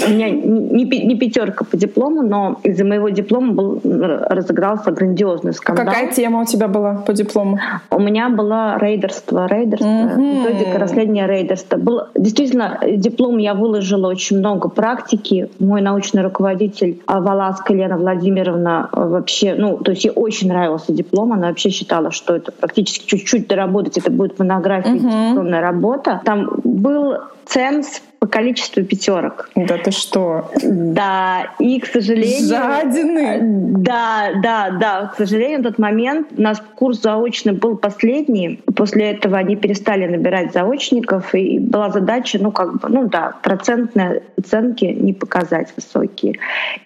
У 0.06 0.11
меня 0.11 0.30
не, 0.30 0.84
не 0.84 1.16
пятерка 1.16 1.64
по 1.64 1.76
диплому, 1.76 2.22
но 2.22 2.58
из-за 2.62 2.84
моего 2.84 3.08
диплома 3.08 3.52
был, 3.52 3.80
разыгрался 3.84 4.90
грандиозный 4.90 5.52
скандал. 5.52 5.87
А 5.87 5.88
какая 5.88 6.12
тема 6.12 6.42
у 6.42 6.44
тебя 6.44 6.68
была 6.68 6.94
по 6.94 7.12
диплому? 7.12 7.58
У 7.90 8.00
меня 8.00 8.28
было 8.28 8.78
рейдерство, 8.78 9.46
рейдерство, 9.46 9.87
mm-hmm. 9.87 10.44
методика 10.44 10.78
расследования 10.78 11.26
рейдерства. 11.26 11.76
Был, 11.76 12.02
действительно, 12.14 12.78
диплом 12.87 13.38
я 13.38 13.54
выложила 13.54 14.08
очень 14.08 14.38
много 14.38 14.68
практики. 14.68 15.49
Мой 15.58 15.80
научный 15.80 16.22
руководитель 16.22 17.00
Валаска 17.06 17.75
Лена 17.75 17.96
Владимировна 17.96 18.88
вообще, 18.92 19.54
ну, 19.54 19.76
то 19.78 19.92
есть 19.92 20.04
ей 20.04 20.12
очень 20.14 20.49
нравился 20.49 20.92
диплом. 20.92 21.32
Она 21.32 21.49
вообще 21.49 21.70
считала, 21.70 22.11
что 22.11 22.37
это 22.37 22.52
практически 22.52 23.06
чуть-чуть 23.06 23.49
доработать, 23.49 23.99
это 23.99 24.11
будет 24.11 24.38
монография, 24.38 24.94
mm-hmm. 24.94 25.30
дипломная 25.30 25.61
работа. 25.61 26.20
Там 26.25 26.61
был 26.64 27.19
ценз 27.45 28.02
по 28.19 28.29
количеству 28.29 28.85
пятерок. 28.85 29.50
Да 29.57 29.79
ты 29.79 29.91
что? 29.91 30.49
Да, 30.62 31.55
и, 31.59 31.81
к 31.81 31.87
сожалению... 31.87 32.49
Жадины! 32.49 33.38
Да, 33.79 34.31
да, 34.41 34.71
да. 34.71 35.07
К 35.12 35.17
сожалению, 35.17 35.59
в 35.59 35.62
тот 35.64 35.79
момент 35.79 36.29
у 36.37 36.41
нас 36.41 36.62
курс 36.76 37.02
заочный 37.02 37.52
был 37.52 37.76
последний. 37.76 38.62
После 38.76 39.11
этого 39.11 39.38
они 39.38 39.57
перестали 39.57 40.07
набирать 40.07 40.52
заочников, 40.52 41.35
и 41.35 41.59
была 41.59 41.91
задача, 41.91 42.38
ну, 42.41 42.52
как 42.52 42.81
бы, 42.81 42.88
ну 42.88 43.09
да, 43.09 43.35
процентные 43.43 44.23
оценки 44.38 44.85
не 44.85 45.12
показать 45.12 45.73
высокие. 45.75 46.38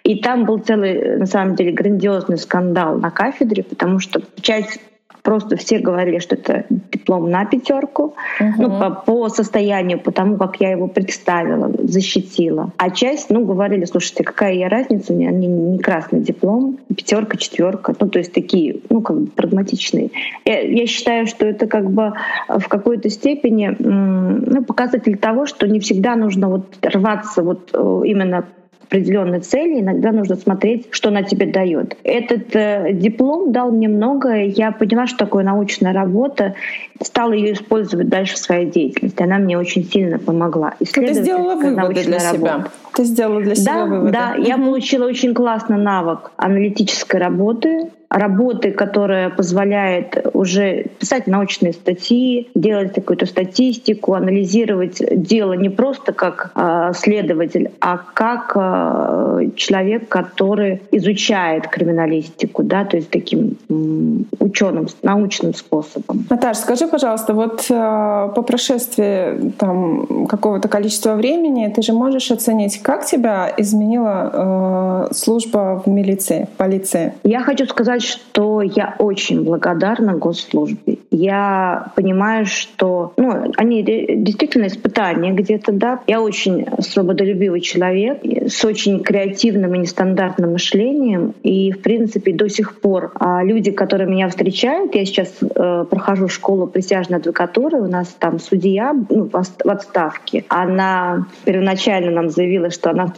И 0.04 0.22
там 0.22 0.46
был 0.46 0.58
целый, 0.58 1.18
на 1.18 1.26
самом 1.26 1.54
деле, 1.54 1.72
грандиозный 1.72 2.38
скандал 2.38 2.96
на 2.96 3.10
кафедре, 3.10 3.62
потому 3.62 3.98
что 3.98 4.22
часть 4.40 4.80
просто 5.26 5.56
все 5.56 5.80
говорили, 5.80 6.20
что 6.20 6.36
это 6.36 6.66
диплом 6.70 7.30
на 7.30 7.44
пятерку, 7.44 8.14
угу. 8.40 8.52
ну, 8.58 8.78
по, 8.78 8.90
по 8.90 9.28
состоянию, 9.28 9.98
потому 9.98 10.36
как 10.36 10.60
я 10.60 10.70
его 10.70 10.86
представила, 10.86 11.68
защитила. 11.82 12.70
А 12.76 12.90
часть, 12.90 13.28
ну, 13.28 13.44
говорили, 13.44 13.86
слушайте, 13.86 14.22
какая 14.22 14.54
я 14.54 14.68
разница, 14.68 15.12
у 15.12 15.16
меня 15.16 15.32
не, 15.32 15.48
не 15.48 15.80
красный 15.80 16.20
диплом, 16.20 16.78
пятерка, 16.96 17.36
четверка, 17.38 17.92
ну, 17.98 18.08
то 18.08 18.20
есть 18.20 18.32
такие, 18.32 18.76
ну, 18.88 19.02
как 19.02 19.18
бы 19.18 19.26
прагматичные. 19.26 20.10
Я, 20.44 20.60
я 20.60 20.86
считаю, 20.86 21.26
что 21.26 21.44
это 21.44 21.66
как 21.66 21.90
бы 21.90 22.12
в 22.48 22.68
какой-то 22.68 23.10
степени 23.10 23.74
ну, 23.80 24.62
показатель 24.62 25.18
того, 25.18 25.46
что 25.46 25.66
не 25.66 25.80
всегда 25.80 26.14
нужно 26.14 26.48
вот 26.48 26.78
рваться 26.82 27.42
вот 27.42 27.70
э, 27.72 28.02
именно 28.04 28.44
определенной 28.86 29.40
цели, 29.40 29.80
иногда 29.80 30.12
нужно 30.12 30.36
смотреть, 30.36 30.88
что 30.90 31.08
она 31.08 31.22
тебе 31.22 31.46
дает. 31.46 31.96
Этот 32.04 32.54
э, 32.54 32.92
диплом 32.92 33.52
дал 33.52 33.70
мне 33.70 33.88
многое. 33.88 34.46
Я 34.46 34.72
поняла, 34.72 35.06
что 35.06 35.18
такое 35.18 35.44
научная 35.44 35.92
работа, 35.92 36.54
стала 37.02 37.32
ее 37.32 37.52
использовать 37.52 38.08
дальше 38.08 38.34
в 38.34 38.38
своей 38.38 38.70
деятельности. 38.70 39.22
Она 39.22 39.38
мне 39.38 39.58
очень 39.58 39.84
сильно 39.84 40.18
помогла. 40.18 40.74
Ты 40.78 41.12
сделала 41.14 41.56
выводы 41.56 42.04
для 42.04 42.18
работа. 42.18 42.34
себя. 42.34 42.64
Ты 42.94 43.04
сделала 43.04 43.40
для 43.42 43.54
себя 43.54 43.74
да, 43.74 43.84
выводы. 43.84 44.12
Да, 44.12 44.34
я 44.36 44.56
получила 44.56 45.06
очень 45.06 45.34
классный 45.34 45.78
навык 45.78 46.30
аналитической 46.36 47.16
работы, 47.20 47.90
работы, 48.08 48.72
которая 48.72 49.30
позволяет 49.30 50.26
уже 50.32 50.86
писать 50.98 51.26
научные 51.26 51.72
статьи, 51.72 52.48
делать 52.54 52.94
какую-то 52.94 53.26
статистику, 53.26 54.14
анализировать 54.14 55.02
дело 55.10 55.54
не 55.54 55.68
просто 55.68 56.12
как 56.12 56.52
э, 56.54 56.92
следователь, 56.94 57.70
а 57.80 57.98
как 57.98 58.52
э, 58.54 59.50
человек, 59.56 60.08
который 60.08 60.82
изучает 60.92 61.68
криминалистику, 61.68 62.62
да, 62.62 62.84
то 62.84 62.96
есть 62.96 63.10
таким 63.10 63.56
э, 63.68 64.34
ученым, 64.38 64.86
научным 65.02 65.54
способом. 65.54 66.26
Наташа, 66.30 66.60
скажи, 66.60 66.86
пожалуйста, 66.86 67.34
вот 67.34 67.66
э, 67.68 68.32
по 68.34 68.42
прошествии 68.42 69.50
там 69.58 70.26
какого-то 70.26 70.68
количества 70.68 71.14
времени 71.14 71.72
ты 71.74 71.82
же 71.82 71.92
можешь 71.92 72.30
оценить, 72.30 72.80
как 72.82 73.04
тебя 73.04 73.52
изменила 73.56 75.06
э, 75.10 75.14
служба 75.14 75.82
в 75.84 75.88
милиции, 75.88 76.48
в 76.54 76.56
полиции? 76.56 77.14
Я 77.24 77.40
хочу 77.40 77.66
сказать 77.66 77.95
сказать, 77.96 78.02
что 78.02 78.62
я 78.62 78.94
очень 78.98 79.42
благодарна 79.44 80.14
госслужбе. 80.14 80.98
Я 81.10 81.92
понимаю, 81.94 82.46
что 82.46 83.12
ну, 83.16 83.52
они 83.56 83.82
действительно 83.82 84.66
испытания 84.66 85.32
где-то, 85.32 85.72
да. 85.72 86.00
Я 86.06 86.20
очень 86.20 86.66
свободолюбивый 86.80 87.60
человек 87.60 88.20
с 88.24 88.64
очень 88.64 89.02
креативным 89.02 89.74
и 89.74 89.78
нестандартным 89.78 90.52
мышлением. 90.52 91.34
И, 91.42 91.72
в 91.72 91.80
принципе, 91.80 92.32
до 92.32 92.48
сих 92.48 92.80
пор 92.80 93.12
а, 93.14 93.42
люди, 93.42 93.70
которые 93.70 94.08
меня 94.08 94.28
встречают, 94.28 94.94
я 94.94 95.04
сейчас 95.04 95.32
э, 95.40 95.84
прохожу 95.88 96.28
школу 96.28 96.66
присяжной 96.66 97.18
адвокатуры, 97.18 97.80
у 97.80 97.86
нас 97.86 98.08
там 98.18 98.38
судья 98.38 98.94
ну, 99.10 99.28
в 99.28 99.68
отставке. 99.68 100.44
Она 100.48 101.26
первоначально 101.44 102.10
нам 102.10 102.30
заявила, 102.30 102.70
что 102.70 102.90
она 102.90 103.12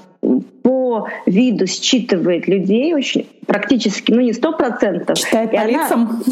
по 0.63 0.78
виду 1.27 1.67
считывает 1.67 2.49
людей 2.49 2.95
очень 2.95 3.27
практически, 3.47 4.13
ну 4.13 4.21
не 4.21 4.33
сто 4.33 4.53
процентов. 4.53 5.19
Считает 5.19 5.51
по 5.51 5.65
лицам? 5.65 6.23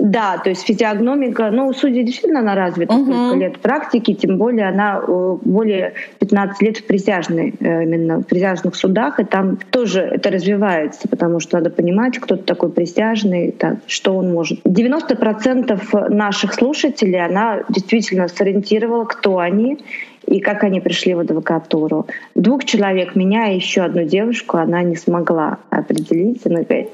Да, 0.00 0.38
то 0.38 0.48
есть 0.48 0.62
физиогномика, 0.62 1.50
ну, 1.50 1.72
судья 1.72 2.02
действительно 2.02 2.40
она 2.40 2.54
развита 2.54 2.94
угу. 2.94 3.10
Uh-huh. 3.10 3.36
лет 3.36 3.58
практики, 3.58 4.14
тем 4.14 4.38
более 4.38 4.68
она 4.68 5.02
э, 5.06 5.36
более 5.44 5.94
15 6.18 6.62
лет 6.62 6.78
в 6.78 6.86
присяжной, 6.86 7.54
э, 7.60 7.82
именно 7.84 8.20
в 8.20 8.22
присяжных 8.22 8.76
судах, 8.76 9.20
и 9.20 9.24
там 9.24 9.58
тоже 9.70 10.00
это 10.00 10.30
развивается, 10.30 11.08
потому 11.08 11.40
что 11.40 11.58
надо 11.58 11.70
понимать, 11.70 12.18
кто 12.18 12.36
такой 12.36 12.70
присяжный, 12.70 13.52
так, 13.52 13.76
что 13.86 14.16
он 14.16 14.32
может. 14.32 14.60
90% 14.64 16.08
наших 16.08 16.54
слушателей 16.54 17.22
она 17.22 17.62
действительно 17.68 18.28
сориентировала, 18.28 19.04
кто 19.04 19.38
они, 19.38 19.78
и 20.26 20.40
как 20.40 20.64
они 20.64 20.80
пришли 20.80 21.14
в 21.14 21.20
адвокатуру. 21.20 22.06
Двух 22.34 22.64
человек, 22.64 23.14
меня 23.16 23.50
и 23.50 23.56
еще 23.56 23.82
одну 23.82 24.04
девушку, 24.04 24.58
она 24.58 24.82
не 24.82 24.96
смогла 24.96 25.58
определить. 25.70 26.42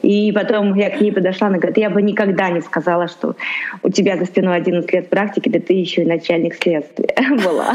И 0.03 0.33
потом 0.33 0.75
я 0.75 0.91
к 0.91 1.01
ней 1.01 1.13
подошла, 1.13 1.49
она 1.49 1.59
говорит, 1.59 1.79
я 1.79 1.91
бы 1.91 2.03
никогда 2.03 2.51
не 2.51 2.61
сказала, 2.61 3.09
что 3.09 3.35
у 3.83 3.91
тебя 3.91 4.17
за 4.17 4.25
спиной 4.25 4.57
11 4.57 4.93
лет 4.93 5.09
практики, 5.09 5.49
да 5.49 5.59
ты 5.59 5.75
еще 5.75 6.03
и 6.03 6.07
начальник 6.07 6.55
следствия 6.55 7.15
была. 7.45 7.75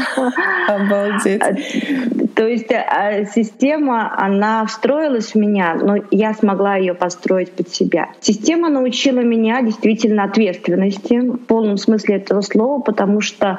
Обалдеть. 0.68 1.42
То 2.34 2.46
есть 2.46 2.72
а, 2.72 3.24
система, 3.24 4.14
она 4.16 4.64
встроилась 4.66 5.34
в 5.34 5.34
меня, 5.36 5.74
но 5.74 5.96
я 6.10 6.34
смогла 6.34 6.76
ее 6.76 6.94
построить 6.94 7.52
под 7.52 7.68
себя. 7.68 8.08
Система 8.20 8.68
научила 8.68 9.20
меня 9.20 9.62
действительно 9.62 10.24
ответственности 10.24 11.20
в 11.20 11.36
полном 11.38 11.76
смысле 11.76 12.16
этого 12.16 12.40
слова, 12.40 12.80
потому 12.80 13.20
что 13.20 13.58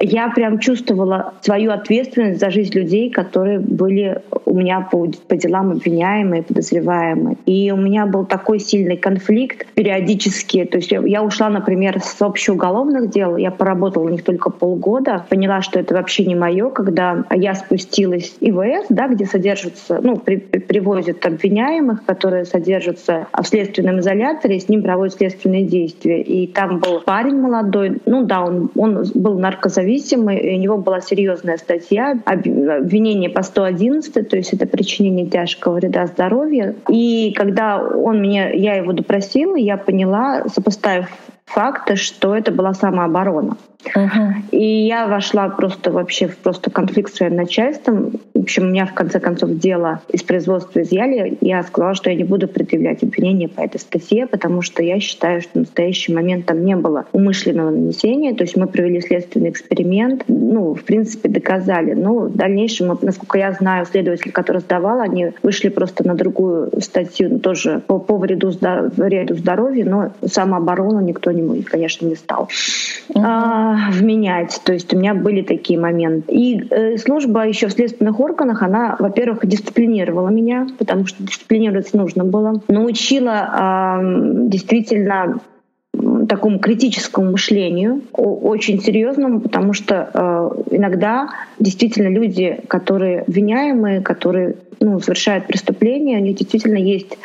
я 0.00 0.28
прям 0.28 0.58
чувствовала 0.58 1.29
свою 1.40 1.72
ответственность 1.72 2.40
за 2.40 2.50
жизнь 2.50 2.74
людей, 2.74 3.10
которые 3.10 3.58
были 3.58 4.20
у 4.44 4.54
меня 4.54 4.80
по, 4.80 5.06
по 5.28 5.36
делам 5.36 5.70
обвиняемые, 5.72 6.42
подозреваемые. 6.42 7.36
И 7.46 7.70
у 7.70 7.76
меня 7.76 8.06
был 8.06 8.26
такой 8.26 8.60
сильный 8.60 8.96
конфликт 8.96 9.66
периодически. 9.74 10.64
То 10.64 10.78
есть 10.78 10.92
я, 10.92 11.00
я 11.00 11.22
ушла, 11.22 11.48
например, 11.48 12.00
с 12.00 12.20
общеуголовных 12.20 13.10
дел, 13.10 13.36
я 13.36 13.50
поработала 13.50 14.04
у 14.04 14.08
них 14.08 14.24
только 14.24 14.50
полгода, 14.50 15.24
поняла, 15.28 15.62
что 15.62 15.78
это 15.80 15.94
вообще 15.94 16.26
не 16.26 16.34
мое, 16.34 16.70
когда 16.70 17.24
я 17.30 17.54
спустила 17.54 18.10
находилась 18.10 18.36
ИВС, 18.40 18.86
да, 18.88 19.08
где 19.08 19.26
содержатся, 19.26 20.00
ну, 20.02 20.16
при, 20.16 20.36
привозят 20.36 21.24
обвиняемых, 21.24 22.04
которые 22.04 22.44
содержатся 22.44 23.26
в 23.32 23.46
следственном 23.46 24.00
изоляторе, 24.00 24.58
с 24.58 24.68
ним 24.68 24.82
проводят 24.82 25.16
следственные 25.16 25.64
действия. 25.64 26.22
И 26.22 26.46
там 26.46 26.78
был 26.78 27.00
парень 27.00 27.36
молодой, 27.36 27.98
ну 28.06 28.24
да, 28.24 28.42
он, 28.42 28.70
он 28.74 29.04
был 29.14 29.38
наркозависимый, 29.38 30.38
и 30.38 30.56
у 30.56 30.60
него 30.60 30.78
была 30.78 31.00
серьезная 31.00 31.19
статья, 31.56 32.18
обвинение 32.24 33.30
по 33.30 33.42
111, 33.42 34.28
то 34.28 34.36
есть 34.36 34.52
это 34.52 34.66
причинение 34.66 35.26
тяжкого 35.26 35.74
вреда 35.74 36.06
здоровью. 36.06 36.76
И 36.88 37.32
когда 37.36 37.78
он 37.78 38.20
меня, 38.22 38.50
я 38.50 38.74
его 38.74 38.92
допросила, 38.92 39.56
я 39.56 39.76
поняла, 39.76 40.44
сопоставив 40.48 41.08
факты, 41.46 41.96
что 41.96 42.36
это 42.36 42.52
была 42.52 42.74
самооборона. 42.74 43.56
Uh-huh. 43.94 44.32
И 44.50 44.86
я 44.86 45.06
вошла 45.06 45.48
просто 45.48 45.90
вообще 45.90 46.28
в 46.28 46.36
просто 46.36 46.70
конфликт 46.70 47.12
с 47.12 47.16
своим 47.16 47.36
начальством. 47.36 48.12
В 48.34 48.40
общем, 48.40 48.64
у 48.64 48.66
меня 48.66 48.86
в 48.86 48.94
конце 48.94 49.20
концов 49.20 49.50
дело 49.58 50.00
из 50.08 50.22
производства 50.22 50.80
изъяли. 50.82 51.38
Я 51.40 51.62
сказала, 51.62 51.94
что 51.94 52.10
я 52.10 52.16
не 52.16 52.24
буду 52.24 52.46
предъявлять 52.46 53.02
обвинения 53.02 53.48
по 53.48 53.60
этой 53.60 53.80
статье, 53.80 54.26
потому 54.26 54.62
что 54.62 54.82
я 54.82 55.00
считаю, 55.00 55.40
что 55.40 55.50
в 55.52 55.54
настоящий 55.56 56.12
момент 56.12 56.46
там 56.46 56.64
не 56.64 56.76
было 56.76 57.06
умышленного 57.12 57.70
нанесения. 57.70 58.34
То 58.34 58.44
есть 58.44 58.56
мы 58.56 58.66
провели 58.66 59.00
следственный 59.00 59.50
эксперимент, 59.50 60.24
ну, 60.28 60.74
в 60.74 60.84
принципе, 60.84 61.28
доказали. 61.28 61.94
Но 61.94 62.20
в 62.20 62.36
дальнейшем, 62.36 62.98
насколько 63.02 63.38
я 63.38 63.52
знаю, 63.52 63.86
следователи, 63.86 64.30
которые 64.30 64.60
сдавал, 64.60 65.00
они 65.00 65.32
вышли 65.42 65.68
просто 65.68 66.06
на 66.06 66.14
другую 66.14 66.70
статью, 66.80 67.28
ну, 67.30 67.38
тоже 67.38 67.80
по, 67.86 67.98
по 67.98 68.16
вреду, 68.18 68.52
вреду 68.96 69.36
здоровью, 69.36 69.88
но 69.88 70.12
самооборону 70.26 71.00
никто, 71.00 71.30
не, 71.30 71.62
конечно, 71.62 72.06
не 72.06 72.14
стал. 72.14 72.48
Uh-huh 73.14 73.69
вменять. 73.90 74.60
То 74.64 74.72
есть 74.72 74.92
у 74.94 74.98
меня 74.98 75.14
были 75.14 75.42
такие 75.42 75.78
моменты. 75.78 76.32
И 76.32 76.62
э, 76.70 76.96
служба 76.98 77.46
еще 77.46 77.68
в 77.68 77.72
следственных 77.72 78.20
органах, 78.20 78.62
она, 78.62 78.96
во-первых, 78.98 79.46
дисциплинировала 79.46 80.28
меня, 80.28 80.66
потому 80.78 81.06
что 81.06 81.22
дисциплинироваться 81.22 81.96
нужно 81.96 82.24
было. 82.24 82.62
Научила 82.68 84.00
э, 84.00 84.48
действительно 84.48 85.40
такому 86.28 86.60
критическому 86.60 87.32
мышлению, 87.32 88.02
очень 88.12 88.80
серьезному, 88.80 89.40
потому 89.40 89.72
что 89.72 90.10
э, 90.12 90.76
иногда 90.76 91.28
действительно 91.58 92.08
люди, 92.08 92.60
которые 92.68 93.22
обвиняемые, 93.22 94.00
которые 94.00 94.54
ну, 94.78 95.00
совершают 95.00 95.46
преступления, 95.46 96.18
у 96.18 96.20
них 96.20 96.36
действительно 96.36 96.76
есть 96.76 97.18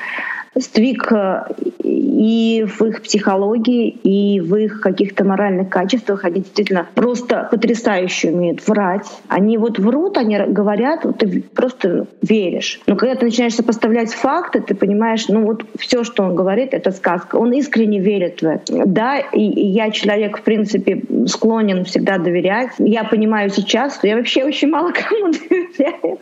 сдвиг 0.56 1.12
э, 1.12 1.44
и 1.84 2.66
в 2.66 2.82
их 2.86 3.02
психологии, 3.02 3.90
и 3.90 4.40
в 4.40 4.56
их 4.56 4.82
каких-то 4.82 5.24
моральных 5.26 5.70
качествах. 5.70 6.24
Они 6.24 6.42
действительно 6.42 6.88
просто 6.96 7.48
потрясающе 7.52 8.32
умеют 8.32 8.66
врать. 8.68 9.06
Они 9.28 9.58
вот 9.58 9.80
врут, 9.80 10.18
они 10.18 10.40
говорят, 10.48 11.04
вот 11.04 11.20
ты 11.20 11.42
просто 11.42 12.08
веришь. 12.22 12.80
Но 12.88 12.96
когда 12.96 13.16
ты 13.16 13.26
начинаешь 13.26 13.56
сопоставлять 13.56 14.14
факты, 14.14 14.62
ты 14.62 14.76
понимаешь, 14.76 15.28
ну 15.28 15.46
вот 15.46 15.66
все, 15.78 16.04
что 16.04 16.24
он 16.24 16.36
говорит, 16.36 16.74
это 16.74 16.92
сказка. 16.92 17.36
Он 17.36 17.52
искренне 17.52 18.00
верит 18.00 18.42
в 18.42 18.46
это. 18.46 18.86
Да, 18.86 19.20
и, 19.20 19.42
я 19.42 19.92
человек, 19.92 20.40
в 20.40 20.42
принципе, 20.42 21.04
склонен 21.28 21.84
всегда 21.84 22.18
доверять. 22.18 22.72
Я 22.78 23.04
понимаю 23.04 23.50
сейчас, 23.50 23.98
что 23.98 24.08
я 24.08 24.16
вообще 24.16 24.44
очень 24.44 24.70
мало 24.70 24.92
кому 24.92 25.32
доверяю. 25.50 26.20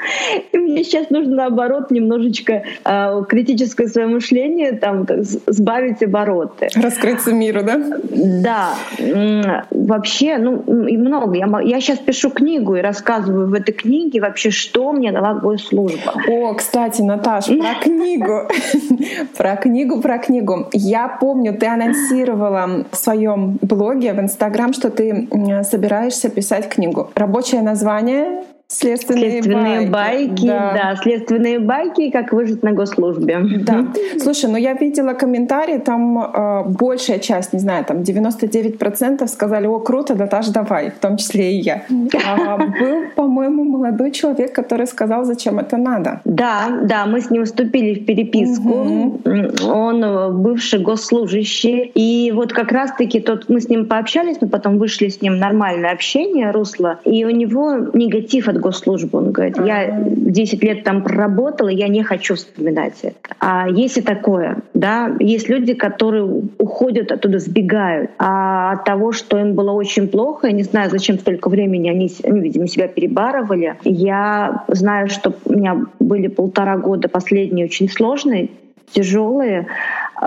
И 0.52 0.58
мне 0.58 0.84
сейчас 0.84 1.10
нужно, 1.12 1.36
наоборот, 1.36 1.92
немножечко 1.92 2.64
э, 2.84 3.24
критическое 3.30 3.88
своему 3.88 4.20
мышления, 4.24 4.72
там, 4.74 5.06
сбавить 5.48 6.04
обороты. 6.04 6.70
Раскрыться 6.76 7.34
миру, 7.34 7.62
да? 7.64 7.80
Да. 8.10 9.66
Вообще, 9.72 10.38
ну, 10.38 10.86
и 10.88 10.98
много. 10.98 11.36
Я, 11.36 11.48
я 11.62 11.82
сейчас 11.82 12.00
пишу 12.00 12.30
книгу 12.30 12.76
и 12.76 12.82
рассказываю 12.82 13.48
в 13.48 13.54
этой 13.54 13.74
книге 13.74 14.22
вообще, 14.22 14.50
что 14.50 14.92
мне 14.94 15.12
дала 15.12 15.34
госслужба. 15.34 16.14
О, 16.28 16.54
кстати, 16.54 17.02
Наташа, 17.02 17.54
про 17.56 17.76
книгу. 17.84 18.48
Про 19.38 19.56
книгу, 19.56 20.02
про 20.02 20.18
книгу. 20.18 20.70
Я 20.74 21.08
помню, 21.08 21.54
ты 21.54 21.68
анонсировала 21.68 22.86
в 22.92 22.96
своем 22.96 23.58
блоге 23.62 24.14
в 24.14 24.20
Инстаграм, 24.20 24.74
что 24.74 24.90
ты 24.90 25.28
собираешься 25.64 26.30
писать 26.30 26.70
книгу. 26.70 27.10
Рабочее 27.16 27.62
название 27.62 28.44
Следственные, 28.68 29.32
следственные 29.32 29.90
байки. 29.90 30.30
байки 30.30 30.48
да. 30.48 30.74
да, 30.74 30.96
следственные 30.96 31.60
байки, 31.60 32.10
как 32.10 32.34
выжить 32.34 32.64
на 32.64 32.72
госслужбе. 32.72 33.40
Да. 33.60 33.88
Слушай, 34.20 34.50
ну 34.50 34.58
я 34.58 34.74
видела 34.74 35.14
комментарии, 35.14 35.78
там 35.78 36.18
э, 36.18 36.64
большая 36.66 37.20
часть, 37.20 37.54
не 37.54 37.60
знаю, 37.60 37.86
там 37.86 37.98
99% 37.98 39.28
сказали, 39.28 39.68
о, 39.68 39.80
круто, 39.80 40.16
да 40.16 40.28
даже 40.28 40.52
давай, 40.52 40.90
в 40.90 41.00
том 41.00 41.18
числе 41.18 41.54
и 41.54 41.62
я. 41.62 41.84
А, 42.26 42.58
был, 42.58 43.04
по-моему, 43.16 43.64
молодой 43.64 44.12
человек, 44.12 44.54
который 44.54 44.88
сказал, 44.88 45.24
зачем 45.26 45.60
это 45.60 45.78
надо. 45.78 46.22
Да, 46.26 46.80
да, 46.84 47.06
мы 47.06 47.22
с 47.22 47.30
ним 47.30 47.46
вступили 47.46 48.00
в 48.00 48.06
переписку. 48.06 48.70
Угу. 48.70 49.70
Он 49.72 50.04
э, 50.04 50.30
бывший 50.32 50.80
госслужащий. 50.80 51.92
И 51.94 52.32
вот 52.32 52.54
как 52.54 52.72
раз-таки 52.72 53.20
тот, 53.20 53.50
мы 53.50 53.62
с 53.62 53.70
ним 53.70 53.86
пообщались, 53.86 54.38
мы 54.42 54.48
потом 54.48 54.78
вышли 54.78 55.10
с 55.10 55.22
ним 55.22 55.38
нормальное 55.38 55.92
общение, 55.92 56.52
русло, 56.52 57.00
и 57.06 57.26
у 57.26 57.30
него 57.30 57.76
негатив 57.94 58.48
от 58.54 58.62
госслужбу. 58.62 59.18
Он 59.18 59.32
говорит, 59.32 59.58
я 59.58 60.00
10 60.06 60.64
лет 60.64 60.84
там 60.84 61.04
проработала, 61.04 61.70
я 61.70 61.88
не 61.88 62.04
хочу 62.04 62.36
вспоминать 62.36 62.94
это. 63.02 63.36
А 63.40 63.68
есть 63.70 63.98
и 63.98 64.02
такое, 64.02 64.58
да, 64.74 65.16
есть 65.20 65.50
люди, 65.50 65.74
которые 65.74 66.24
уходят 66.58 67.12
оттуда, 67.12 67.40
сбегают 67.40 68.12
а 68.18 68.74
от 68.74 68.86
того, 68.86 69.12
что 69.12 69.38
им 69.38 69.54
было 69.54 69.72
очень 69.72 70.08
плохо. 70.08 70.48
Я 70.48 70.54
не 70.54 70.64
знаю, 70.64 70.90
зачем 70.90 71.20
столько 71.20 71.50
времени 71.50 71.90
они, 71.90 72.12
они 72.24 72.40
видимо, 72.40 72.68
себя 72.68 72.88
перебарывали. 72.88 73.76
Я 73.84 74.64
знаю, 74.68 75.10
что 75.10 75.34
у 75.46 75.54
меня 75.54 75.86
были 76.00 76.28
полтора 76.28 76.78
года 76.78 77.10
последние 77.10 77.66
очень 77.66 77.90
сложные, 77.90 78.50
тяжелые, 78.92 79.68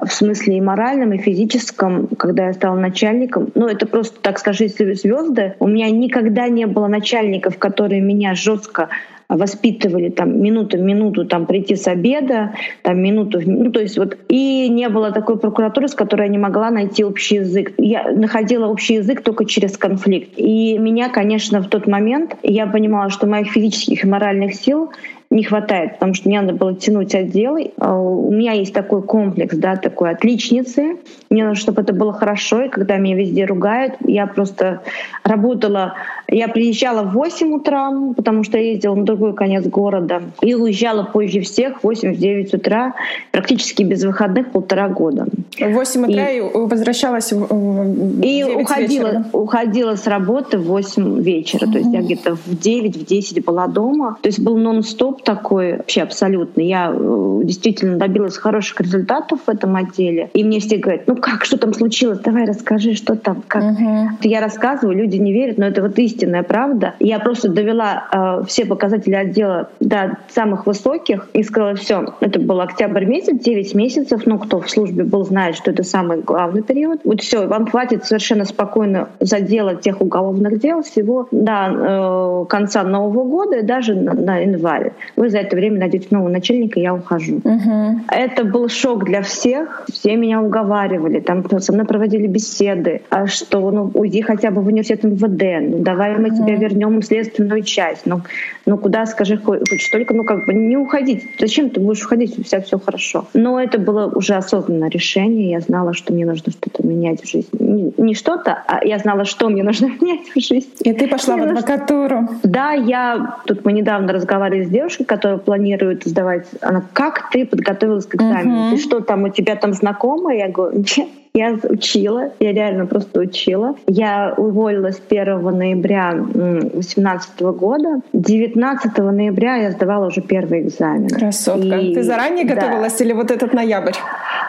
в 0.05 0.13
смысле 0.13 0.59
и 0.59 0.61
моральном, 0.61 1.13
и 1.13 1.19
физическом, 1.19 2.09
когда 2.09 2.47
я 2.47 2.53
стала 2.53 2.77
начальником. 2.77 3.51
Ну, 3.55 3.67
это 3.67 3.87
просто 3.87 4.21
так 4.21 4.39
сложились 4.39 4.77
звезды. 4.77 5.55
У 5.59 5.67
меня 5.67 5.91
никогда 5.91 6.49
не 6.49 6.67
было 6.67 6.87
начальников, 6.87 7.59
которые 7.59 8.01
меня 8.01 8.35
жестко 8.35 8.89
воспитывали 9.29 10.09
там 10.11 10.41
минуту 10.41 10.79
в 10.79 10.81
минуту 10.81 11.25
там 11.25 11.47
прийти 11.47 11.77
с 11.77 11.87
обеда, 11.89 12.55
там 12.83 13.01
минуту, 13.01 13.41
ну 13.45 13.71
то 13.71 13.81
есть 13.81 13.99
вот 13.99 14.17
и 14.29 14.69
не 14.69 14.89
было 14.89 15.13
такой 15.13 15.39
прокуратуры, 15.39 15.89
с 15.89 15.95
которой 15.95 16.23
я 16.23 16.29
не 16.29 16.39
могла 16.39 16.71
найти 16.71 17.05
общий 17.05 17.37
язык. 17.37 17.73
Я 17.79 18.11
находила 18.13 18.67
общий 18.67 18.95
язык 18.95 19.23
только 19.23 19.45
через 19.45 19.77
конфликт. 19.77 20.33
И 20.37 20.79
меня, 20.79 21.09
конечно, 21.09 21.61
в 21.61 21.69
тот 21.69 21.87
момент 21.87 22.37
я 22.43 22.67
понимала, 22.67 23.11
что 23.11 23.27
моих 23.27 23.51
физических 23.53 24.05
и 24.05 24.09
моральных 24.09 24.55
сил 24.55 24.91
не 25.31 25.43
хватает, 25.43 25.95
потому 25.95 26.15
что 26.15 26.29
мне 26.29 26.41
надо 26.41 26.55
было 26.55 26.75
тянуть 26.75 27.15
отделы. 27.15 27.73
А 27.79 27.99
у 27.99 28.31
меня 28.31 28.53
есть 28.53 28.73
такой 28.73 29.03
комплекс, 29.03 29.57
да, 29.57 29.77
такой 29.77 30.11
отличницы. 30.11 30.99
Мне 31.31 31.45
нужно, 31.45 31.61
чтобы 31.61 31.83
это 31.83 31.93
было 31.93 32.13
хорошо, 32.13 32.63
и 32.63 32.69
когда 32.69 32.97
меня 32.97 33.17
везде 33.17 33.45
ругают, 33.45 33.95
я 34.07 34.27
просто 34.27 34.83
работала, 35.25 35.95
я 36.29 36.49
приезжала 36.49 37.03
в 37.03 37.15
8 37.15 37.55
утра, 37.55 37.91
потому 38.17 38.45
что 38.45 38.59
я 38.59 38.73
ездила 38.73 38.95
на 38.95 39.05
другой 39.17 39.35
конец 39.35 39.67
города, 39.67 40.23
и 40.43 40.55
уезжала 40.55 41.05
позже 41.05 41.41
всех, 41.41 41.83
в 41.83 41.89
8-9 41.89 42.57
утра, 42.57 42.95
практически 43.33 43.83
без 43.83 44.05
выходных 44.05 44.53
полтора 44.53 44.89
года. 44.89 45.27
В 45.59 45.73
8 45.73 46.05
утра 46.05 46.31
и, 46.31 46.39
и 46.39 46.41
возвращалась 46.43 47.33
в 47.33 48.21
И 48.23 48.45
уходила, 48.45 49.07
вечера, 49.07 49.25
уходила 49.33 49.95
с 49.97 50.07
работы 50.07 50.59
в 50.59 50.67
8 50.67 51.23
вечера, 51.23 51.67
mm-hmm. 51.67 51.73
то 51.73 51.79
есть 51.79 51.93
я 51.93 52.01
где-то 52.03 52.37
в 52.37 52.49
9-10 52.49 53.43
была 53.45 53.67
дома, 53.67 54.19
то 54.21 54.29
есть 54.29 54.41
был 54.41 54.57
нон-стоп 54.57 55.07
топ 55.07 55.23
такой 55.23 55.77
вообще 55.77 56.03
абсолютно. 56.03 56.61
Я 56.61 56.93
э, 56.93 57.41
действительно 57.45 57.97
добилась 57.97 58.37
хороших 58.37 58.81
результатов 58.81 59.41
в 59.47 59.49
этом 59.49 59.77
отделе. 59.77 60.31
И 60.35 60.43
мне 60.43 60.59
все 60.59 60.79
говорят, 60.79 61.03
ну 61.07 61.17
как, 61.17 61.45
что 61.45 61.59
там 61.59 61.73
случилось? 61.75 62.19
Давай 62.19 62.45
расскажи, 62.45 62.95
что 62.95 63.15
там, 63.15 63.43
как. 63.47 63.63
Uh-huh. 63.63 64.09
Я 64.23 64.41
рассказываю, 64.41 64.97
люди 64.97 65.17
не 65.17 65.33
верят, 65.33 65.59
но 65.59 65.67
это 65.67 65.83
вот 65.83 65.99
истинная 65.99 66.43
правда. 66.43 66.95
Я 66.99 67.19
просто 67.21 67.49
довела 67.49 68.41
э, 68.41 68.45
все 68.47 68.67
показатели 68.67 69.06
отдела 69.15 69.71
до 69.81 70.19
самых 70.29 70.67
высоких 70.67 71.29
и 71.33 71.43
сказала, 71.43 71.75
все, 71.75 72.15
это 72.21 72.41
был 72.41 72.61
октябрь 72.61 73.05
месяц, 73.05 73.39
9 73.39 73.75
месяцев, 73.75 74.23
ну 74.27 74.39
кто 74.39 74.61
в 74.61 74.71
службе 74.71 75.05
был, 75.05 75.25
знает, 75.25 75.57
что 75.57 75.71
это 75.71 75.83
самый 75.83 76.21
главный 76.21 76.63
период. 76.63 77.01
Вот 77.05 77.21
все, 77.21 77.47
вам 77.47 77.67
хватит 77.67 78.05
совершенно 78.05 78.45
спокойно 78.45 79.09
заделать 79.21 79.81
тех 79.81 80.01
уголовных 80.01 80.59
дел 80.61 80.83
всего 80.83 81.29
до 81.31 82.43
э, 82.43 82.45
конца 82.49 82.83
Нового 82.83 83.25
года 83.25 83.59
и 83.59 83.63
даже 83.63 83.95
на, 83.95 84.15
на 84.15 84.39
январь 84.39 84.93
вы 85.17 85.31
за 85.31 85.39
это 85.39 85.57
время 85.57 85.81
найдете 85.81 86.09
нового 86.11 86.29
начальника, 86.29 86.81
я 86.81 86.95
ухожу. 86.95 87.37
Угу. 87.37 88.01
Это 88.11 88.45
был 88.45 88.69
шок 88.69 89.05
для 89.05 89.23
всех, 89.23 89.85
все 89.91 90.17
меня 90.17 90.43
уговаривали, 90.43 91.21
там 91.21 91.45
со 91.61 91.73
мной 91.73 91.87
проводили 91.87 92.27
беседы, 92.27 93.03
а 93.11 93.27
что 93.27 93.71
ну 93.71 93.91
уйди 93.95 94.23
хотя 94.23 94.51
бы 94.51 94.63
в 94.63 94.67
университет 94.67 95.05
МВД, 95.05 95.71
ну 95.71 95.83
давай 95.83 96.17
мы 96.17 96.31
тебя 96.31 96.57
вернем 96.57 97.01
в 97.01 97.05
следственную 97.05 97.63
часть, 97.63 98.07
ну, 98.07 98.23
ну 98.65 98.79
куда, 98.79 98.96
скажи, 99.05 99.37
хочешь 99.37 99.89
только, 99.91 100.15
ну 100.15 100.25
как 100.25 100.47
бы 100.47 100.55
не 100.55 100.77
уходить, 100.77 101.29
зачем 101.39 101.69
ты 101.69 101.81
будешь 101.81 102.05
уходить, 102.05 102.39
у 102.39 102.43
тебя 102.43 102.61
все 102.63 102.79
хорошо. 102.79 103.27
Но 103.35 103.61
это 103.61 103.79
было 103.79 104.07
уже 104.07 104.35
осознанное 104.35 104.89
решение, 104.89 105.51
я 105.51 105.61
знала, 105.61 105.93
что 105.93 106.13
мне 106.13 106.25
нужно 106.25 106.53
что-то 106.53 106.87
менять 106.87 107.23
в 107.23 107.29
жизни. 107.29 107.51
Не, 107.59 107.93
не 107.99 108.15
что-то, 108.15 108.63
а 108.67 108.85
я 108.85 108.99
знала, 108.99 109.25
что 109.25 109.49
мне 109.49 109.63
нужно 109.63 109.87
менять 110.01 110.29
в 110.35 110.41
жизни. 110.41 110.73
И 110.81 110.93
ты 110.93 111.09
пошла 111.09 111.37
мне 111.37 111.49
в 111.49 111.51
адвокатуру. 111.51 112.21
Нужно... 112.23 112.41
Да, 112.45 112.73
я, 112.73 113.37
тут 113.45 113.65
мы 113.65 113.73
недавно 113.73 114.13
разговаривали 114.13 114.65
с 114.65 114.71
девушкой, 114.71 115.05
которая 115.05 115.39
планирует 115.39 116.05
сдавать, 116.05 116.47
она, 116.61 116.83
как 116.93 117.31
ты 117.31 117.45
подготовилась 117.45 118.07
к 118.07 118.15
экзамену? 118.15 118.69
Uh-huh. 118.69 118.71
Ты 118.71 118.77
что 118.79 119.01
там, 119.01 119.25
у 119.25 119.29
тебя 119.29 119.57
там 119.57 119.73
знакомые? 119.73 120.39
Я 120.39 120.49
говорю, 120.49 120.79
нет, 120.79 121.09
я 121.37 121.59
учила, 121.69 122.33
я 122.41 122.53
реально 122.53 122.87
просто 122.87 123.21
учила. 123.21 123.75
Я 123.87 124.33
уволилась 124.37 125.01
1 125.07 125.43
ноября 125.43 126.15
2018 126.15 127.41
года. 127.41 128.01
19 128.15 128.99
ноября 128.99 129.57
я 129.57 129.71
сдавала 129.71 130.07
уже 130.07 130.23
первый 130.23 130.63
экзамен. 130.63 131.11
Красотка. 131.11 131.77
И, 131.77 131.95
Ты 131.95 132.03
заранее 132.03 132.47
готовилась 132.47 132.97
да. 132.97 133.05
или 133.05 133.13
вот 133.13 133.31
этот 133.31 133.53
ноябрь? 133.53 133.93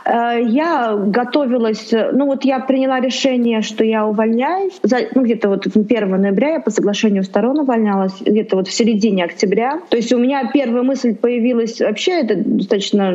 Э, 0.06 0.42
я 0.42 0.96
готовилась, 0.96 1.92
ну 1.92 2.28
вот 2.28 2.46
я 2.46 2.60
приняла 2.60 3.02
решение, 3.02 3.62
что 3.62 3.84
я 3.84 4.06
увольняюсь. 4.06 4.80
Ну 5.14 5.24
где-то 5.24 5.50
вот 5.50 5.68
1 5.68 6.10
ноября 6.10 6.52
я 6.54 6.60
по 6.62 6.72
соглашению 6.72 7.24
сторон 7.24 7.60
увольнялась, 7.60 8.22
где-то 8.22 8.56
вот 8.56 8.70
в 8.70 8.74
середине 8.74 9.26
октября. 9.26 9.82
То 9.90 9.98
есть 9.98 10.14
у 10.14 10.18
меня 10.18 10.50
первая 10.54 10.84
мысль 10.84 11.16
появилась, 11.16 11.82
вообще 11.82 12.22
это 12.22 12.36
достаточно... 12.38 13.14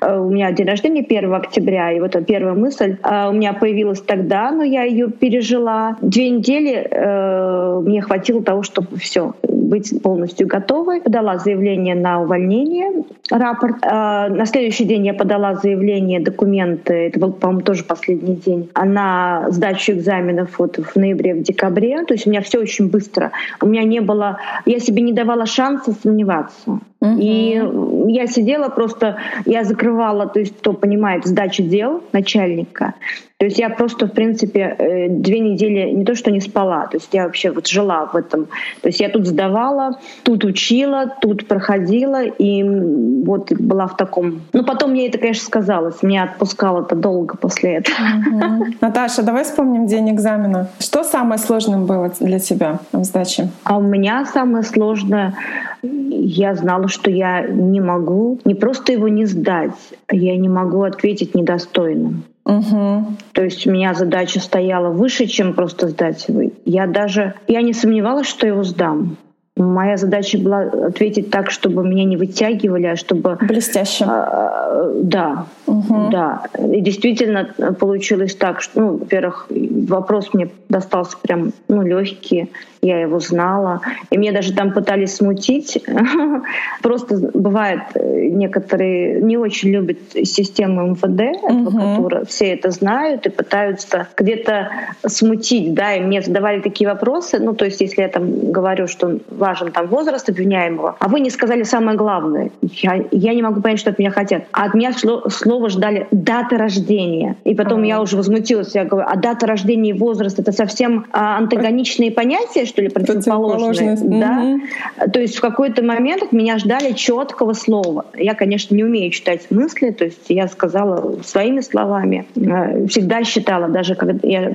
Э, 0.00 0.18
у 0.18 0.30
меня 0.30 0.50
день 0.52 0.66
рождения 0.66 1.04
1 1.06 1.34
октября, 1.34 1.92
и 1.92 2.00
вот 2.00 2.16
первая 2.26 2.54
мысль 2.54 2.85
мысль 2.86 2.98
э, 3.02 3.28
у 3.28 3.32
меня 3.32 3.52
появилась 3.52 4.00
тогда, 4.00 4.50
но 4.50 4.62
я 4.62 4.82
ее 4.82 5.10
пережила. 5.10 5.96
Две 6.00 6.30
недели 6.30 6.86
э, 6.90 7.80
мне 7.80 8.02
хватило 8.02 8.42
того, 8.42 8.62
чтобы 8.62 8.96
все 8.98 9.34
быть 9.42 10.00
полностью 10.02 10.46
готовой. 10.46 11.00
Подала 11.00 11.38
заявление 11.38 11.94
на 11.94 12.22
увольнение, 12.22 13.04
рапорт. 13.30 13.76
Э, 13.82 14.28
на 14.28 14.46
следующий 14.46 14.84
день 14.84 15.06
я 15.06 15.14
подала 15.14 15.54
заявление, 15.54 16.20
документы, 16.20 16.94
это 17.08 17.20
был, 17.20 17.32
по-моему, 17.32 17.62
тоже 17.62 17.84
последний 17.84 18.36
день, 18.36 18.68
на 18.74 19.46
сдачу 19.50 19.92
экзаменов 19.92 20.58
вот 20.58 20.78
в 20.78 20.96
ноябре, 20.96 21.34
в 21.34 21.42
декабре. 21.42 22.04
То 22.04 22.14
есть 22.14 22.26
у 22.26 22.30
меня 22.30 22.40
все 22.42 22.60
очень 22.60 22.88
быстро. 22.88 23.32
У 23.60 23.66
меня 23.66 23.82
не 23.82 24.00
было, 24.00 24.38
я 24.64 24.78
себе 24.78 25.02
не 25.02 25.12
давала 25.12 25.46
шанса 25.46 25.92
сомневаться. 26.02 26.80
И 27.18 27.62
я 28.08 28.26
сидела 28.26 28.68
просто, 28.68 29.18
я 29.44 29.64
закрывала, 29.64 30.26
то 30.26 30.40
есть 30.40 30.56
кто 30.58 30.72
понимает, 30.72 31.26
сдачу 31.26 31.62
дел 31.62 32.02
начальника. 32.12 32.94
То 33.38 33.44
есть 33.44 33.58
я 33.58 33.68
просто, 33.68 34.06
в 34.06 34.12
принципе, 34.12 34.60
э, 34.78 35.08
две 35.10 35.40
недели 35.40 35.90
не 35.90 36.06
то 36.06 36.14
что 36.14 36.30
не 36.30 36.40
спала, 36.40 36.86
то 36.86 36.96
есть 36.96 37.10
я 37.12 37.24
вообще 37.24 37.50
вот 37.50 37.66
жила 37.66 38.06
в 38.06 38.16
этом. 38.16 38.46
То 38.80 38.88
есть 38.88 38.98
я 38.98 39.10
тут 39.10 39.26
сдавала, 39.26 39.98
тут 40.22 40.44
учила, 40.44 41.14
тут 41.20 41.46
проходила, 41.46 42.24
и 42.24 42.62
вот 42.62 43.52
была 43.52 43.88
в 43.88 43.96
таком... 43.98 44.40
Ну, 44.54 44.64
потом 44.64 44.92
мне 44.92 45.08
это, 45.08 45.18
конечно, 45.18 45.44
сказалось. 45.44 46.02
Меня 46.02 46.24
отпускало 46.24 46.82
это 46.82 46.96
долго 46.96 47.36
после 47.36 47.76
этого. 47.76 47.96
Угу. 47.96 48.66
Наташа, 48.80 49.22
давай 49.22 49.44
вспомним 49.44 49.86
день 49.86 50.10
экзамена. 50.12 50.70
Что 50.78 51.04
самое 51.04 51.38
сложное 51.38 51.80
было 51.80 52.10
для 52.18 52.38
тебя 52.38 52.78
в 52.92 53.04
сдаче? 53.04 53.50
А 53.64 53.76
у 53.76 53.82
меня 53.82 54.24
самое 54.24 54.64
сложное... 54.64 55.34
Я 55.82 56.54
знала, 56.54 56.88
что 56.88 57.10
я 57.10 57.46
не 57.46 57.80
могу 57.80 58.40
не 58.44 58.54
просто 58.54 58.92
его 58.92 59.08
не 59.08 59.26
сдать, 59.26 59.72
я 60.10 60.36
не 60.36 60.48
могу 60.48 60.82
ответить 60.82 61.34
недостойно. 61.34 62.22
Угу. 62.46 63.04
То 63.32 63.42
есть 63.42 63.66
у 63.66 63.72
меня 63.72 63.92
задача 63.92 64.38
стояла 64.38 64.90
выше, 64.90 65.26
чем 65.26 65.52
просто 65.52 65.88
сдать 65.88 66.28
его. 66.28 66.50
Я 66.64 66.86
даже 66.86 67.34
я 67.48 67.60
не 67.60 67.72
сомневалась, 67.72 68.28
что 68.28 68.46
его 68.46 68.62
сдам. 68.62 69.16
Моя 69.56 69.96
задача 69.96 70.38
была 70.38 70.60
ответить 70.60 71.30
так, 71.30 71.50
чтобы 71.50 71.82
меня 71.82 72.04
не 72.04 72.18
вытягивали, 72.18 72.86
а 72.86 72.96
чтобы... 72.96 73.38
Блестяще. 73.40 74.04
А, 74.06 74.92
да, 75.02 75.46
угу. 75.66 76.08
да. 76.10 76.42
И 76.58 76.82
действительно 76.82 77.54
получилось 77.80 78.36
так, 78.36 78.60
что, 78.60 78.80
ну, 78.80 78.96
во-первых, 78.98 79.46
вопрос 79.48 80.34
мне 80.34 80.50
достался 80.68 81.16
прям, 81.22 81.52
ну, 81.68 81.82
легкий 81.82 82.50
я 82.86 83.00
его 83.00 83.18
знала. 83.20 83.80
И 84.10 84.18
мне 84.18 84.32
даже 84.32 84.52
там 84.52 84.72
пытались 84.72 85.16
смутить. 85.16 85.84
Просто 86.82 87.30
бывает, 87.34 87.80
э, 87.94 88.28
некоторые 88.28 89.20
не 89.20 89.36
очень 89.36 89.70
любят 89.70 89.98
систему 90.24 90.86
МВД, 90.88 91.42
адвокатура. 91.44 92.18
Угу. 92.18 92.26
Все 92.26 92.54
это 92.54 92.70
знают 92.70 93.26
и 93.26 93.30
пытаются 93.30 94.08
где-то 94.16 94.70
смутить. 95.06 95.74
Да, 95.74 95.94
и 95.94 96.00
мне 96.00 96.22
задавали 96.22 96.60
такие 96.60 96.88
вопросы. 96.88 97.38
Ну, 97.38 97.54
то 97.54 97.64
есть, 97.64 97.80
если 97.80 98.02
я 98.02 98.08
там 98.08 98.52
говорю, 98.52 98.86
что 98.86 99.18
важен 99.30 99.72
там 99.72 99.86
возраст 99.86 100.28
обвиняемого, 100.28 100.96
а 100.98 101.08
вы 101.08 101.20
не 101.20 101.30
сказали 101.30 101.62
самое 101.62 101.96
главное. 101.96 102.50
Я, 102.62 103.04
я 103.10 103.34
не 103.34 103.42
могу 103.42 103.60
понять, 103.60 103.80
что 103.80 103.90
от 103.90 103.98
меня 103.98 104.10
хотят. 104.10 104.44
А 104.52 104.66
от 104.66 104.74
меня 104.74 104.92
шло, 104.92 105.28
слово 105.28 105.68
ждали 105.68 106.06
дата 106.10 106.56
рождения. 106.58 107.36
И 107.44 107.54
потом 107.54 107.82
а. 107.82 107.86
я 107.86 108.00
уже 108.00 108.16
возмутилась. 108.16 108.74
Я 108.74 108.84
говорю, 108.84 109.08
а 109.10 109.16
дата 109.16 109.46
рождения 109.46 109.90
и 109.90 109.92
возраст— 109.92 110.38
это 110.38 110.52
совсем 110.52 111.06
а, 111.12 111.38
антагоничные 111.38 112.10
понятия, 112.10 112.66
что 112.76 112.82
ли, 112.82 112.88
противоположные. 112.90 113.96
Да? 113.96 114.42
Угу. 114.42 115.10
То 115.10 115.20
есть 115.20 115.36
в 115.36 115.40
какой-то 115.40 115.82
момент 115.82 116.22
от 116.22 116.32
меня 116.32 116.58
ждали 116.58 116.92
четкого 116.92 117.54
слова. 117.54 118.04
Я, 118.14 118.34
конечно, 118.34 118.74
не 118.74 118.84
умею 118.84 119.10
читать 119.10 119.46
мысли, 119.50 119.90
то 119.90 120.04
есть 120.04 120.26
я 120.28 120.46
сказала 120.46 121.22
своими 121.22 121.60
словами. 121.60 122.26
Э, 122.36 122.86
всегда 122.86 123.24
считала, 123.24 123.68
даже 123.68 123.94
когда 123.94 124.28
я 124.28 124.54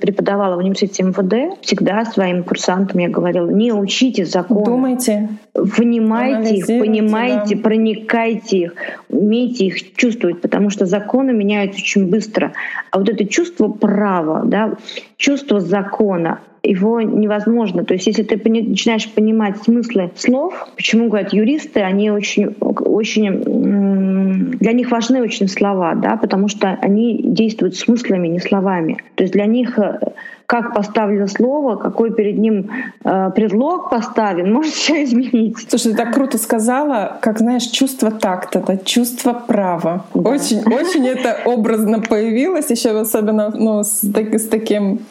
преподавала 0.00 0.56
в 0.56 0.58
университете 0.58 1.04
МВД, 1.04 1.58
всегда 1.62 2.04
своим 2.04 2.44
курсантам 2.44 3.00
я 3.00 3.08
говорила, 3.08 3.48
не 3.48 3.72
учите 3.72 4.26
закон. 4.26 4.64
Думайте. 4.64 5.28
Внимайте 5.54 6.56
их, 6.56 6.66
понимайте, 6.66 7.56
да. 7.56 7.62
проникайте 7.62 8.58
их, 8.58 8.74
умейте 9.08 9.66
их 9.66 9.96
чувствовать, 9.96 10.40
потому 10.42 10.70
что 10.70 10.84
законы 10.84 11.32
меняются 11.32 11.80
очень 11.80 12.08
быстро. 12.08 12.52
А 12.90 12.98
вот 12.98 13.08
это 13.08 13.24
чувство 13.24 13.68
права, 13.68 14.42
да, 14.44 14.74
чувство 15.16 15.60
закона, 15.60 16.40
его 16.62 17.00
невозможно. 17.00 17.84
То 17.84 17.94
есть 17.94 18.06
если 18.06 18.22
ты 18.22 18.36
начинаешь 18.48 19.10
понимать 19.10 19.62
смыслы 19.62 20.10
слов, 20.16 20.68
почему 20.76 21.08
говорят 21.08 21.32
юристы, 21.32 21.80
они 21.80 22.10
очень, 22.10 22.54
очень 22.60 24.58
для 24.58 24.72
них 24.72 24.90
важны 24.90 25.22
очень 25.22 25.48
слова, 25.48 25.94
да, 25.94 26.16
потому 26.16 26.48
что 26.48 26.78
они 26.82 27.20
действуют 27.22 27.76
смыслами, 27.76 28.28
не 28.28 28.40
словами. 28.40 28.98
То 29.14 29.24
есть 29.24 29.32
для 29.32 29.46
них 29.46 29.78
э, 29.78 30.12
как 30.50 30.74
поставлено 30.74 31.28
слово, 31.28 31.76
какой 31.76 32.12
перед 32.12 32.36
ним 32.36 32.70
э, 33.04 33.30
предлог 33.36 33.88
поставлен, 33.88 34.52
может 34.52 34.74
все 34.74 35.04
изменить. 35.04 35.58
Слушай, 35.68 35.92
ты 35.92 35.98
так 35.98 36.12
круто 36.12 36.38
сказала, 36.38 37.18
как 37.22 37.38
знаешь, 37.38 37.66
чувство 37.66 38.10
такта, 38.10 38.58
это 38.58 38.84
чувство 38.84 39.32
права. 39.32 40.06
Да. 40.12 40.28
Очень, 40.28 40.62
очень 40.62 41.06
это 41.06 41.38
образно 41.44 42.00
появилось, 42.00 42.68
еще 42.68 42.98
особенно 42.98 43.52
ну, 43.54 43.84
с, 43.84 44.02
с 44.02 44.48
таким, 44.48 45.02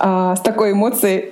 э, 0.00 0.34
с 0.36 0.40
такой 0.40 0.72
эмоцией. 0.72 1.26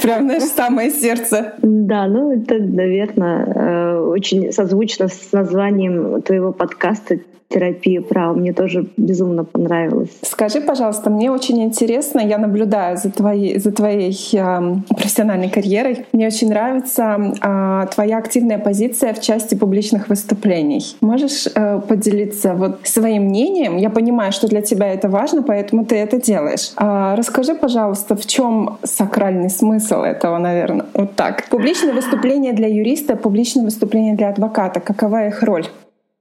Прям, 0.00 0.22
знаешь, 0.26 0.44
самое 0.44 0.90
сердце. 0.90 1.54
Да, 1.58 2.06
ну 2.06 2.30
это, 2.30 2.54
наверное, 2.54 3.46
э, 3.46 3.98
очень 3.98 4.52
созвучно 4.52 5.08
с 5.08 5.32
названием 5.32 6.22
твоего 6.22 6.52
подкаста 6.52 7.18
терапию 7.52 8.02
права. 8.02 8.32
Мне 8.32 8.52
тоже 8.52 8.86
безумно 8.96 9.44
понравилось. 9.44 10.10
Скажи, 10.22 10.60
пожалуйста, 10.60 11.10
мне 11.10 11.30
очень 11.30 11.62
интересно, 11.62 12.20
я 12.20 12.38
наблюдаю 12.38 12.96
за 12.96 13.10
твоей, 13.10 13.58
за 13.58 13.72
твоей 13.72 14.16
э, 14.32 14.74
профессиональной 14.88 15.50
карьерой. 15.50 16.06
Мне 16.12 16.26
очень 16.26 16.48
нравится 16.48 17.34
э, 17.42 17.86
твоя 17.94 18.18
активная 18.18 18.58
позиция 18.58 19.12
в 19.12 19.20
части 19.20 19.54
публичных 19.54 20.08
выступлений. 20.08 20.82
Можешь 21.00 21.46
э, 21.54 21.80
поделиться 21.80 22.54
вот 22.54 22.80
своим 22.84 23.24
мнением? 23.24 23.76
Я 23.76 23.90
понимаю, 23.90 24.32
что 24.32 24.48
для 24.48 24.62
тебя 24.62 24.86
это 24.92 25.08
важно, 25.08 25.42
поэтому 25.42 25.84
ты 25.84 25.96
это 25.96 26.20
делаешь. 26.20 26.72
А 26.76 27.16
расскажи, 27.16 27.54
пожалуйста, 27.54 28.16
в 28.16 28.26
чем 28.26 28.78
сакральный 28.82 29.50
смысл 29.50 30.02
этого, 30.02 30.38
наверное, 30.38 30.86
вот 30.94 31.14
так. 31.14 31.48
Публичное 31.48 31.92
выступление 31.92 32.52
для 32.52 32.68
юриста, 32.68 33.16
публичное 33.16 33.64
выступление 33.64 34.14
для 34.14 34.30
адвоката. 34.30 34.80
Какова 34.80 35.26
их 35.26 35.42
роль? 35.42 35.66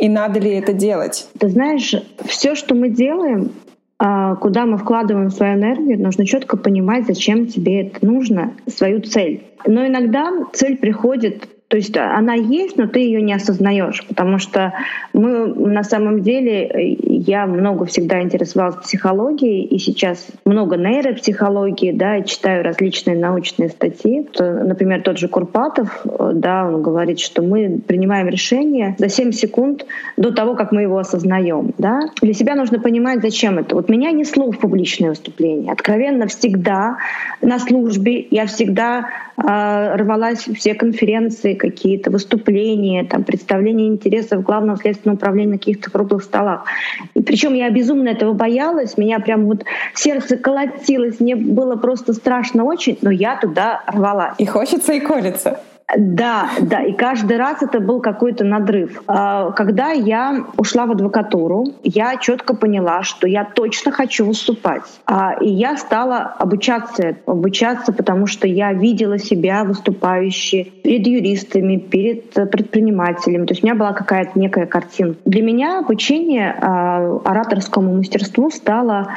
И 0.02 0.10
надо 0.10 0.40
ли 0.40 0.50
это 0.50 0.74
делать? 0.74 1.28
Ты 1.38 1.48
знаешь, 1.50 1.94
все, 2.26 2.56
что 2.56 2.74
мы 2.74 2.90
делаем, 2.90 3.52
а, 4.00 4.36
куда 4.36 4.66
мы 4.66 4.80
вкладываем 4.80 5.30
свою 5.30 5.54
энергию, 5.54 6.02
нужно 6.02 6.26
четко 6.26 6.58
понимать, 6.58 7.06
зачем 7.06 7.46
тебе 7.46 7.84
это 7.84 8.04
нужно, 8.04 8.54
свою 8.66 9.02
цель. 9.02 9.44
Но 9.68 9.86
иногда 9.86 10.32
цель 10.54 10.78
приходит 10.78 11.48
То 11.72 11.78
есть 11.78 11.96
она 11.96 12.34
есть, 12.34 12.76
но 12.78 12.86
ты 12.86 13.00
ее 13.00 13.22
не 13.22 13.32
осознаешь, 13.32 14.06
потому 14.06 14.40
что 14.40 14.74
мы 15.14 15.48
на 15.48 15.84
самом 15.84 16.22
деле, 16.22 16.98
я 17.00 17.46
много 17.46 17.86
всегда 17.86 18.22
интересовалась 18.22 18.76
психологией, 18.76 19.64
и 19.64 19.80
сейчас 19.80 20.28
много 20.44 20.76
нейропсихологии, 20.76 21.94
да, 21.94 22.18
и 22.18 22.26
читаю 22.26 22.66
различные 22.66 23.18
научные 23.18 23.70
статьи. 23.70 24.28
Например, 24.38 25.02
тот 25.02 25.18
же 25.18 25.30
Курпатов, 25.30 26.06
да, 26.34 26.68
он 26.68 26.82
говорит, 26.82 27.22
что 27.22 27.42
мы 27.42 27.80
принимаем 27.80 28.28
решение 28.28 28.94
за 28.98 29.08
7 29.08 29.32
секунд 29.32 29.86
до 30.18 30.34
того, 30.34 30.56
как 30.56 30.74
мы 30.74 30.82
его 30.82 30.98
осознаем, 30.98 31.74
да. 31.78 32.02
Для 32.22 32.34
себя 32.34 32.56
нужно 32.56 32.82
понимать, 32.82 33.22
зачем 33.22 33.60
это. 33.60 33.76
Вот 33.76 33.88
меня 33.88 34.12
несло 34.12 34.52
в 34.52 34.60
публичное 34.60 35.12
выступление. 35.12 35.72
Откровенно 35.72 36.28
всегда 36.28 36.98
на 37.42 37.60
службе 37.60 38.28
я 38.30 38.46
всегда 38.46 39.08
э, 39.31 39.31
рвалась 39.42 40.48
все 40.56 40.74
конференции, 40.74 41.54
какие-то 41.54 42.12
выступления, 42.12 43.04
там, 43.04 43.24
представления 43.24 43.88
интересов 43.88 44.44
Главного 44.44 44.78
следственного 44.78 45.18
управления 45.18 45.54
на 45.54 45.58
каких-то 45.58 45.90
круглых 45.92 46.24
столах. 46.24 46.66
И 47.14 47.22
причем 47.22 47.54
я 47.54 47.70
безумно 47.70 48.10
этого 48.10 48.34
боялась, 48.34 48.98
меня 48.98 49.20
прям 49.20 49.46
вот 49.46 49.64
сердце 49.94 50.38
колотилось, 50.38 51.20
мне 51.20 51.36
было 51.36 51.76
просто 51.76 52.14
страшно 52.14 52.64
очень, 52.64 52.98
но 53.02 53.12
я 53.12 53.38
туда 53.38 53.84
рвалась. 53.88 54.36
И 54.38 54.46
хочется, 54.46 54.94
и 54.94 55.00
колется. 55.00 55.60
Да, 55.98 56.50
да, 56.62 56.84
и 56.84 56.94
каждый 56.94 57.38
раз 57.38 57.62
это 57.62 57.80
был 57.80 58.00
какой-то 58.00 58.44
надрыв. 58.44 59.02
А, 59.08 59.52
когда 59.52 59.92
я 59.92 60.46
ушла 60.58 60.86
в 60.86 60.92
адвокатуру, 60.92 61.68
я 61.84 62.18
четко 62.18 62.56
поняла, 62.56 63.04
что 63.04 63.28
я 63.28 63.44
точно 63.44 63.92
хочу 63.92 64.26
выступать. 64.26 64.84
А, 65.06 65.34
и 65.40 65.50
я 65.50 65.78
стала 65.78 66.20
обучаться, 66.20 67.16
обучаться, 67.26 67.92
потому 67.92 68.28
что 68.28 68.48
я 68.48 68.74
видела 68.74 69.18
себя 69.18 69.64
выступающей 69.64 70.64
перед 70.84 71.08
юристами, 71.08 71.78
перед 71.78 72.32
предпринимателями. 72.32 73.46
То 73.46 73.54
есть 73.54 73.64
у 73.64 73.66
меня 73.66 73.76
была 73.76 73.94
какая-то 73.94 74.40
некая 74.40 74.66
картина. 74.66 75.16
Для 75.26 75.42
меня 75.42 75.80
обучение 75.80 76.56
а, 76.62 77.20
ораторскому 77.26 77.96
мастерству 77.96 78.50
стало 78.50 79.08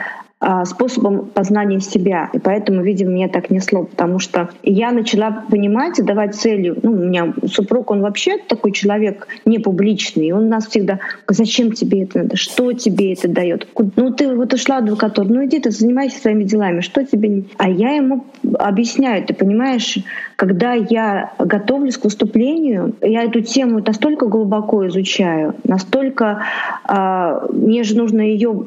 способом 0.65 1.27
познания 1.27 1.81
себя. 1.81 2.29
И 2.33 2.39
поэтому, 2.39 2.83
видимо, 2.83 3.13
меня 3.13 3.29
так 3.29 3.51
несло, 3.51 3.85
потому 3.85 4.19
что 4.19 4.51
я 4.63 4.93
начала 4.93 5.45
понимать 5.51 5.99
и 5.99 6.03
давать 6.03 6.35
целью. 6.35 6.77
Ну, 6.83 6.93
у 6.93 6.97
меня 6.97 7.33
супруг, 7.47 7.91
он 7.91 8.03
вообще 8.03 8.37
такой 8.39 8.73
человек 8.73 9.27
не 9.47 9.59
публичный. 9.59 10.33
Он 10.33 10.49
нас 10.49 10.67
всегда, 10.67 11.01
зачем 11.29 11.73
тебе 11.73 12.03
это 12.03 12.19
надо, 12.19 12.37
что 12.37 12.73
тебе 12.73 13.13
это 13.13 13.29
дает? 13.29 13.69
Ну, 13.97 14.11
ты 14.11 14.35
вот 14.35 14.53
ушла 14.53 14.79
адвокатур, 14.79 15.27
ну 15.27 15.45
иди 15.45 15.61
ты 15.61 15.71
занимайся 15.71 16.21
своими 16.21 16.45
делами, 16.45 16.81
что 16.81 17.05
тебе... 17.05 17.45
А 17.57 17.69
я 17.69 17.93
ему 17.93 18.27
объясняю, 18.59 19.25
ты 19.25 19.35
понимаешь, 19.35 19.99
когда 20.37 20.75
я 20.75 21.33
готовлюсь 21.39 21.97
к 21.97 22.05
выступлению, 22.05 22.95
я 23.01 23.23
эту 23.23 23.41
тему 23.41 23.83
настолько 23.85 24.27
глубоко 24.27 24.87
изучаю, 24.89 25.55
настолько 25.65 26.43
э, 26.89 27.47
мне 27.53 27.83
же 27.83 27.97
нужно 27.97 28.21
ее 28.21 28.67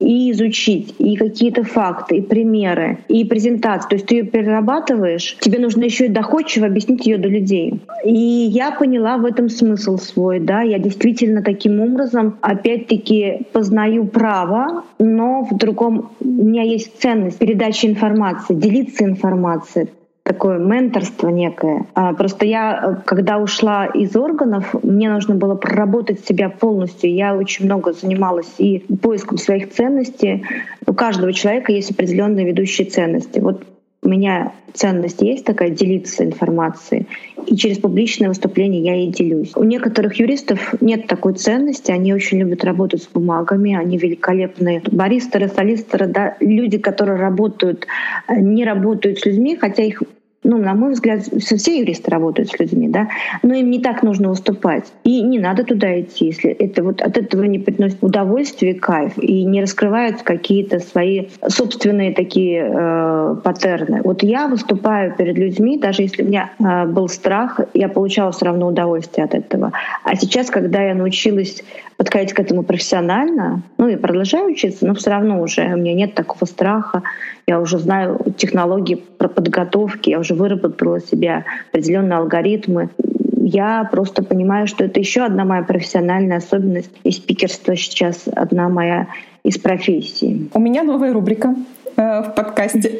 и 0.00 0.30
изучить, 0.30 0.94
и 0.98 1.16
какие-то 1.16 1.64
факты, 1.64 2.18
и 2.18 2.22
примеры, 2.22 2.98
и 3.08 3.24
презентации. 3.24 3.88
То 3.88 3.94
есть 3.96 4.06
ты 4.06 4.16
ее 4.16 4.24
перерабатываешь, 4.24 5.36
тебе 5.40 5.58
нужно 5.58 5.84
еще 5.84 6.06
и 6.06 6.08
доходчиво 6.08 6.66
объяснить 6.66 7.06
ее 7.06 7.18
до 7.18 7.28
людей. 7.28 7.80
И 8.04 8.12
я 8.12 8.70
поняла 8.70 9.16
в 9.16 9.24
этом 9.24 9.48
смысл 9.48 9.96
свой, 9.96 10.40
да, 10.40 10.62
я 10.62 10.78
действительно 10.78 11.42
таким 11.42 11.80
образом 11.80 12.38
опять-таки 12.40 13.46
познаю 13.52 14.06
право, 14.06 14.84
но 14.98 15.42
в 15.42 15.56
другом 15.56 16.10
у 16.20 16.44
меня 16.44 16.62
есть 16.62 17.00
ценность 17.00 17.38
передачи 17.38 17.86
информации, 17.86 18.54
делиться 18.54 19.04
информацией 19.04 19.88
такое 20.28 20.58
менторство 20.58 21.28
некое. 21.28 21.86
А, 21.94 22.12
просто 22.12 22.44
я, 22.44 23.02
когда 23.06 23.38
ушла 23.38 23.86
из 23.86 24.14
органов, 24.14 24.74
мне 24.82 25.10
нужно 25.10 25.34
было 25.34 25.54
проработать 25.54 26.24
себя 26.24 26.50
полностью. 26.50 27.12
Я 27.12 27.34
очень 27.34 27.64
много 27.64 27.94
занималась 27.94 28.54
и 28.58 28.80
поиском 29.02 29.38
своих 29.38 29.72
ценностей. 29.72 30.44
У 30.86 30.92
каждого 30.92 31.32
человека 31.32 31.72
есть 31.72 31.90
определенные 31.90 32.44
ведущие 32.44 32.86
ценности. 32.86 33.40
Вот 33.40 33.64
у 34.02 34.08
меня 34.08 34.52
ценность 34.74 35.22
есть 35.22 35.44
такая 35.44 35.70
делиться 35.70 36.24
информацией, 36.24 37.06
и 37.46 37.56
через 37.56 37.78
публичное 37.78 38.28
выступление 38.28 38.82
я 38.82 38.94
ей 38.94 39.10
делюсь. 39.10 39.52
У 39.56 39.64
некоторых 39.64 40.20
юристов 40.20 40.74
нет 40.80 41.06
такой 41.06 41.34
ценности, 41.34 41.90
они 41.90 42.14
очень 42.14 42.38
любят 42.38 42.64
работать 42.64 43.02
с 43.02 43.08
бумагами, 43.08 43.74
они 43.74 43.98
великолепные 43.98 44.82
баристеры, 44.92 45.48
солистеры, 45.48 46.06
да, 46.06 46.36
люди, 46.38 46.78
которые 46.78 47.18
работают, 47.18 47.86
не 48.28 48.64
работают 48.64 49.18
с 49.18 49.26
людьми, 49.26 49.56
хотя 49.56 49.82
их 49.82 50.02
ну, 50.44 50.56
на 50.56 50.74
мой 50.74 50.92
взгляд, 50.92 51.22
все 51.22 51.78
юристы 51.78 52.10
работают 52.10 52.50
с 52.50 52.58
людьми, 52.58 52.88
да, 52.88 53.08
но 53.42 53.54
им 53.54 53.70
не 53.70 53.80
так 53.80 54.02
нужно 54.02 54.28
выступать. 54.28 54.92
И 55.04 55.20
не 55.22 55.38
надо 55.38 55.64
туда 55.64 56.00
идти, 56.00 56.26
если 56.26 56.50
это 56.50 56.82
вот 56.82 57.02
от 57.02 57.18
этого 57.18 57.44
не 57.44 57.58
приносит 57.58 58.02
удовольствие, 58.02 58.74
кайф, 58.74 59.18
и 59.18 59.44
не 59.44 59.60
раскрывают 59.60 60.22
какие-то 60.22 60.78
свои 60.78 61.28
собственные 61.46 62.14
такие 62.14 62.70
э, 62.72 63.36
паттерны. 63.42 64.00
Вот 64.02 64.22
я 64.22 64.48
выступаю 64.48 65.14
перед 65.16 65.36
людьми, 65.36 65.76
даже 65.76 66.02
если 66.02 66.22
у 66.22 66.26
меня 66.26 66.50
э, 66.58 66.86
был 66.86 67.08
страх, 67.08 67.60
я 67.74 67.88
получала 67.88 68.32
все 68.32 68.46
равно 68.46 68.68
удовольствие 68.68 69.24
от 69.24 69.34
этого. 69.34 69.72
А 70.04 70.14
сейчас, 70.16 70.50
когда 70.50 70.82
я 70.82 70.94
научилась 70.94 71.62
подходить 72.08 72.32
к 72.32 72.40
этому 72.40 72.62
профессионально, 72.62 73.62
ну 73.76 73.86
и 73.86 73.96
продолжаю 73.96 74.46
учиться, 74.46 74.86
но 74.86 74.94
все 74.94 75.10
равно 75.10 75.42
уже 75.42 75.66
у 75.66 75.76
меня 75.76 75.92
нет 75.92 76.14
такого 76.14 76.46
страха, 76.46 77.02
я 77.46 77.60
уже 77.60 77.78
знаю 77.78 78.18
технологии 78.38 78.94
подготовки, 78.94 80.08
я 80.08 80.18
уже 80.18 80.34
выработала 80.34 81.00
себе 81.00 81.44
определенные 81.70 82.16
алгоритмы. 82.16 82.88
Я 83.36 83.86
просто 83.92 84.22
понимаю, 84.22 84.66
что 84.66 84.84
это 84.84 84.98
еще 85.00 85.22
одна 85.22 85.44
моя 85.44 85.62
профессиональная 85.62 86.38
особенность. 86.38 86.90
И 87.04 87.10
спикерство 87.10 87.76
сейчас 87.76 88.24
одна 88.34 88.70
моя 88.70 89.08
из 89.44 89.58
профессий. 89.58 90.50
У 90.54 90.60
меня 90.60 90.84
новая 90.84 91.12
рубрика 91.12 91.54
э, 91.96 92.22
в 92.22 92.34
подкасте 92.34 92.98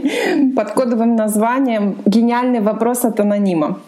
под 0.54 0.72
кодовым 0.72 1.16
названием 1.16 1.96
«Гениальный 2.04 2.60
вопрос 2.60 3.06
от 3.06 3.20
анонима». 3.20 3.78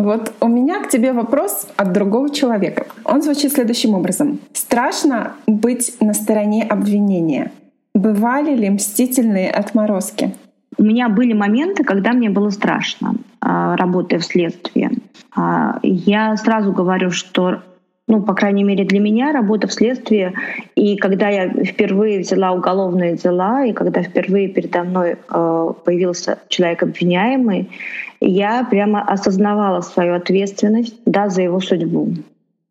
Вот 0.00 0.32
у 0.40 0.48
меня 0.48 0.82
к 0.82 0.88
тебе 0.88 1.12
вопрос 1.12 1.66
от 1.76 1.92
другого 1.92 2.30
человека. 2.30 2.86
Он 3.04 3.20
звучит 3.20 3.52
следующим 3.52 3.94
образом. 3.94 4.40
Страшно 4.54 5.32
быть 5.46 5.94
на 6.00 6.14
стороне 6.14 6.64
обвинения. 6.64 7.52
Бывали 7.94 8.54
ли 8.54 8.70
мстительные 8.70 9.50
отморозки? 9.50 10.34
У 10.78 10.84
меня 10.84 11.10
были 11.10 11.34
моменты, 11.34 11.84
когда 11.84 12.12
мне 12.14 12.30
было 12.30 12.48
страшно, 12.48 13.14
а, 13.40 13.76
работая 13.76 14.18
в 14.20 14.24
следствии. 14.24 14.90
А, 15.36 15.78
я 15.82 16.34
сразу 16.36 16.72
говорю, 16.72 17.10
что 17.10 17.60
ну, 18.08 18.22
по 18.22 18.34
крайней 18.34 18.64
мере, 18.64 18.84
для 18.84 18.98
меня 18.98 19.32
работа 19.32 19.68
в 19.68 19.72
следствии. 19.72 20.32
И 20.74 20.96
когда 20.96 21.28
я 21.28 21.48
впервые 21.48 22.20
взяла 22.20 22.50
уголовные 22.50 23.16
дела, 23.16 23.64
и 23.64 23.72
когда 23.72 24.02
впервые 24.02 24.48
передо 24.48 24.82
мной 24.82 25.10
э, 25.12 25.68
появился 25.84 26.40
человек 26.48 26.82
обвиняемый, 26.82 27.70
я 28.20 28.64
прямо 28.64 29.02
осознавала 29.02 29.80
свою 29.80 30.14
ответственность 30.14 30.96
да, 31.06 31.28
за 31.28 31.42
его 31.42 31.60
судьбу. 31.60 32.14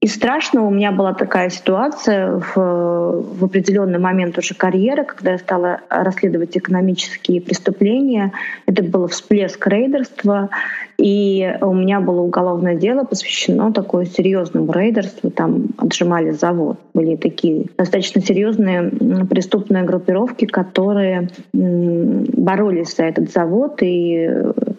И 0.01 0.07
страшно 0.07 0.65
у 0.65 0.69
меня 0.69 0.93
была 0.93 1.13
такая 1.13 1.49
ситуация 1.49 2.39
в, 2.39 2.55
в 2.55 3.43
определенный 3.43 3.99
момент 3.99 4.37
уже 4.37 4.55
карьеры, 4.55 5.03
когда 5.03 5.31
я 5.31 5.37
стала 5.37 5.81
расследовать 5.89 6.55
экономические 6.55 7.41
преступления. 7.41 8.31
Это 8.65 8.81
был 8.81 9.07
всплеск 9.07 9.67
рейдерства, 9.67 10.51
и 10.97 11.53
у 11.59 11.73
меня 11.73 11.99
было 11.99 12.21
уголовное 12.21 12.75
дело 12.75 13.03
посвящено 13.03 13.73
такое 13.73 14.05
серьезному 14.05 14.71
рейдерству. 14.71 15.31
Там 15.31 15.65
отжимали 15.77 16.31
завод. 16.31 16.79
Были 16.93 17.17
такие 17.17 17.65
достаточно 17.77 18.21
серьезные 18.21 18.89
преступные 19.29 19.83
группировки, 19.83 20.45
которые 20.45 21.27
боролись 21.51 22.95
за 22.95 23.03
этот 23.03 23.31
завод, 23.31 23.79
и 23.81 24.29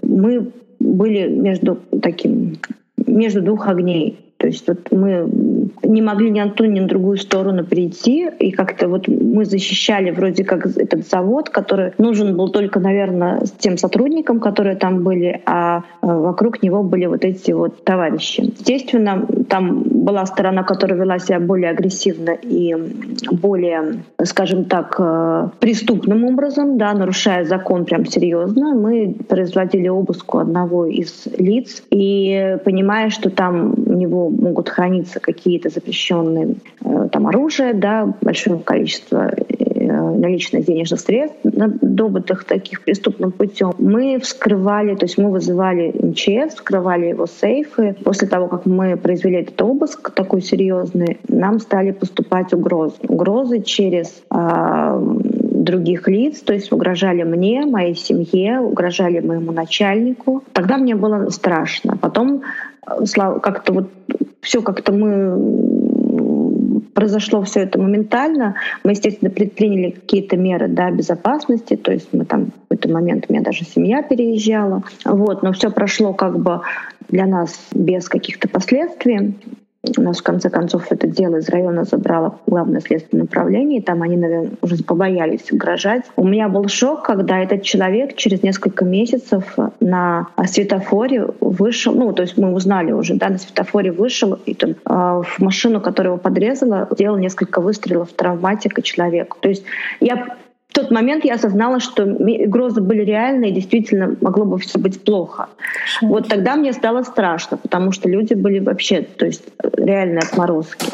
мы 0.03 0.51
были 0.81 1.29
между 1.29 1.79
таким 2.03 2.59
между 3.07 3.43
двух 3.43 3.69
огней. 3.69 4.19
То 4.39 4.47
есть 4.47 4.67
вот 4.67 4.91
мы 4.91 5.60
не 5.83 6.03
могли 6.03 6.31
ни 6.31 6.41
ту, 6.51 6.65
ни 6.65 6.81
на 6.81 6.89
другую 6.89 7.17
сторону 7.19 7.65
прийти, 7.65 8.29
и 8.39 8.51
как-то 8.51 8.89
вот 8.89 9.09
мы 9.09 9.45
защищали 9.45 10.11
вроде 10.11 10.45
как 10.45 10.67
этот 10.67 11.09
завод, 11.09 11.51
который 11.51 11.93
нужен 11.99 12.37
был 12.37 12.49
только, 12.49 12.81
наверное, 12.81 13.43
тем 13.59 13.77
сотрудникам, 13.77 14.41
которые 14.41 14.77
там 14.77 15.03
были, 15.03 15.43
а 15.47 15.79
э, 15.79 15.81
вокруг 16.07 16.63
него 16.63 16.83
были 16.83 17.07
вот 17.07 17.25
эти 17.25 17.53
вот 17.53 17.85
товарищи. 17.85 18.41
Естественно, 18.41 19.27
там 19.49 19.83
была 19.85 20.27
сторона, 20.27 20.63
которая 20.63 20.99
вела 20.99 21.19
себя 21.19 21.41
более 21.41 21.71
агрессивно 21.71 22.31
и 22.31 22.75
более, 23.31 24.03
скажем 24.25 24.65
так, 24.65 24.97
э, 24.99 25.49
преступным 25.61 26.25
образом, 26.25 26.79
да, 26.79 26.93
нарушая 26.95 27.45
закон 27.45 27.85
прям 27.85 28.07
серьезно. 28.07 28.75
Мы 28.75 29.15
производили 29.29 29.89
обыск 29.89 30.35
у 30.35 30.39
одного 30.39 30.87
из 30.87 31.27
лиц 31.37 31.83
и 31.91 32.57
понимая, 32.65 33.11
что 33.11 33.31
там 33.31 33.75
у 33.77 33.93
него 33.93 34.31
могут 34.31 34.69
храниться 34.69 35.21
какие-то 35.21 35.60
запрещенные 35.69 36.57
э, 36.85 37.09
там 37.13 37.27
оружие, 37.27 37.75
да, 37.75 38.13
большое 38.21 38.59
количество 38.59 39.31
э, 39.31 39.93
наличных 39.93 40.65
денежных 40.65 41.01
средств, 41.01 41.39
добытых 41.43 42.45
таких 42.45 42.83
преступным 42.83 43.33
путем, 43.33 43.73
мы 43.79 44.19
вскрывали, 44.21 44.95
то 44.95 45.05
есть 45.05 45.19
мы 45.19 45.31
вызывали 45.31 45.93
МЧС, 45.93 46.55
вскрывали 46.55 47.07
его 47.07 47.27
сейфы. 47.27 47.97
После 48.05 48.29
того, 48.29 48.49
как 48.49 48.67
мы 48.67 48.97
произвели 48.97 49.39
этот 49.39 49.61
обыск 49.63 50.11
такой 50.11 50.43
серьезный, 50.43 51.19
нам 51.29 51.59
стали 51.61 51.91
поступать 51.91 52.53
угрозы. 52.53 52.97
Угрозы 53.09 53.63
через 53.63 54.23
э, 54.31 55.17
других 55.61 56.09
лиц, 56.09 56.41
то 56.41 56.53
есть 56.53 56.73
угрожали 56.73 57.23
мне, 57.23 57.67
моей 57.67 57.95
семье, 57.95 58.61
угрожали 58.61 59.21
моему 59.21 59.53
начальнику. 59.53 60.43
Тогда 60.53 60.77
мне 60.77 60.95
было 60.95 61.29
страшно. 61.31 61.97
Потом 61.97 62.43
как-то 62.85 63.73
вот 63.73 63.91
все 64.41 64.63
как-то 64.63 64.93
мы 64.93 65.81
произошло 66.95 67.43
все 67.43 67.61
это 67.61 67.79
моментально. 67.79 68.57
Мы, 68.85 68.93
естественно, 68.93 69.31
предприняли 69.31 69.91
какие-то 69.91 70.37
меры 70.37 70.69
да, 70.69 70.91
безопасности, 70.91 71.77
то 71.77 71.93
есть 71.93 72.09
мы 72.13 72.25
там 72.25 72.47
в 72.47 72.69
какой-то 72.69 72.91
момент, 72.91 73.27
у 73.29 73.33
меня 73.33 73.43
даже 73.43 73.65
семья 73.65 74.03
переезжала. 74.03 74.83
Вот, 75.05 75.43
но 75.43 75.53
все 75.53 75.71
прошло 75.71 76.13
как 76.13 76.39
бы 76.39 76.61
для 77.09 77.27
нас 77.27 77.59
без 77.73 78.09
каких-то 78.09 78.49
последствий. 78.49 79.35
У 79.97 80.03
нас, 80.03 80.19
в 80.19 80.23
конце 80.23 80.51
концов, 80.51 80.93
это 80.93 81.07
дело 81.07 81.37
из 81.37 81.49
района 81.49 81.85
забрало 81.85 82.39
главное 82.47 82.81
следственное 82.81 83.25
управление, 83.25 83.81
и 83.81 83.83
там 83.83 84.03
они, 84.03 84.19
наверное, 84.19 84.51
уже 84.61 84.85
побоялись 84.85 85.51
угрожать. 85.53 86.05
У 86.17 86.27
меня 86.27 86.51
был 86.51 86.69
шок, 86.69 87.03
когда 87.03 87.39
этот 87.39 87.63
человек 87.63 88.15
через 88.15 88.43
несколько 88.43 88.85
месяцев 88.85 89.57
на 89.81 90.29
светофоре 90.47 91.29
вышел, 91.41 91.95
ну, 91.95 92.13
то 92.13 92.23
есть 92.23 92.37
мы 92.37 92.53
узнали 92.53 92.93
уже, 92.93 93.15
да, 93.15 93.31
на 93.31 93.39
светофоре 93.39 93.91
вышел, 93.91 94.39
и 94.45 94.55
там, 94.55 94.71
э, 94.71 94.75
в 94.85 95.39
машину, 95.39 95.81
которая 95.81 96.13
его 96.13 96.23
подрезала, 96.23 96.87
сделал 96.91 97.17
несколько 97.17 97.63
выстрелов 97.63 98.13
травматика 98.13 98.83
человеку. 98.83 99.39
То 99.41 99.49
есть 99.49 99.65
я 100.01 100.37
тот 100.81 100.91
момент 100.91 101.25
я 101.25 101.35
осознала, 101.35 101.81
что 101.81 102.05
угрозы 102.05 102.81
были 102.81 103.03
реальные, 103.03 103.51
и 103.51 103.55
действительно 103.55 104.17
могло 104.21 104.45
бы 104.45 104.59
все 104.59 104.79
быть 104.79 105.03
плохо. 105.03 105.49
Вот 106.01 106.29
тогда 106.29 106.57
мне 106.57 106.73
стало 106.73 107.03
страшно, 107.03 107.57
потому 107.57 107.93
что 107.93 108.09
люди 108.09 108.35
были 108.35 108.59
вообще, 108.61 109.03
то 109.03 109.27
есть 109.27 109.45
реальные 109.77 110.21
отморозки. 110.21 110.87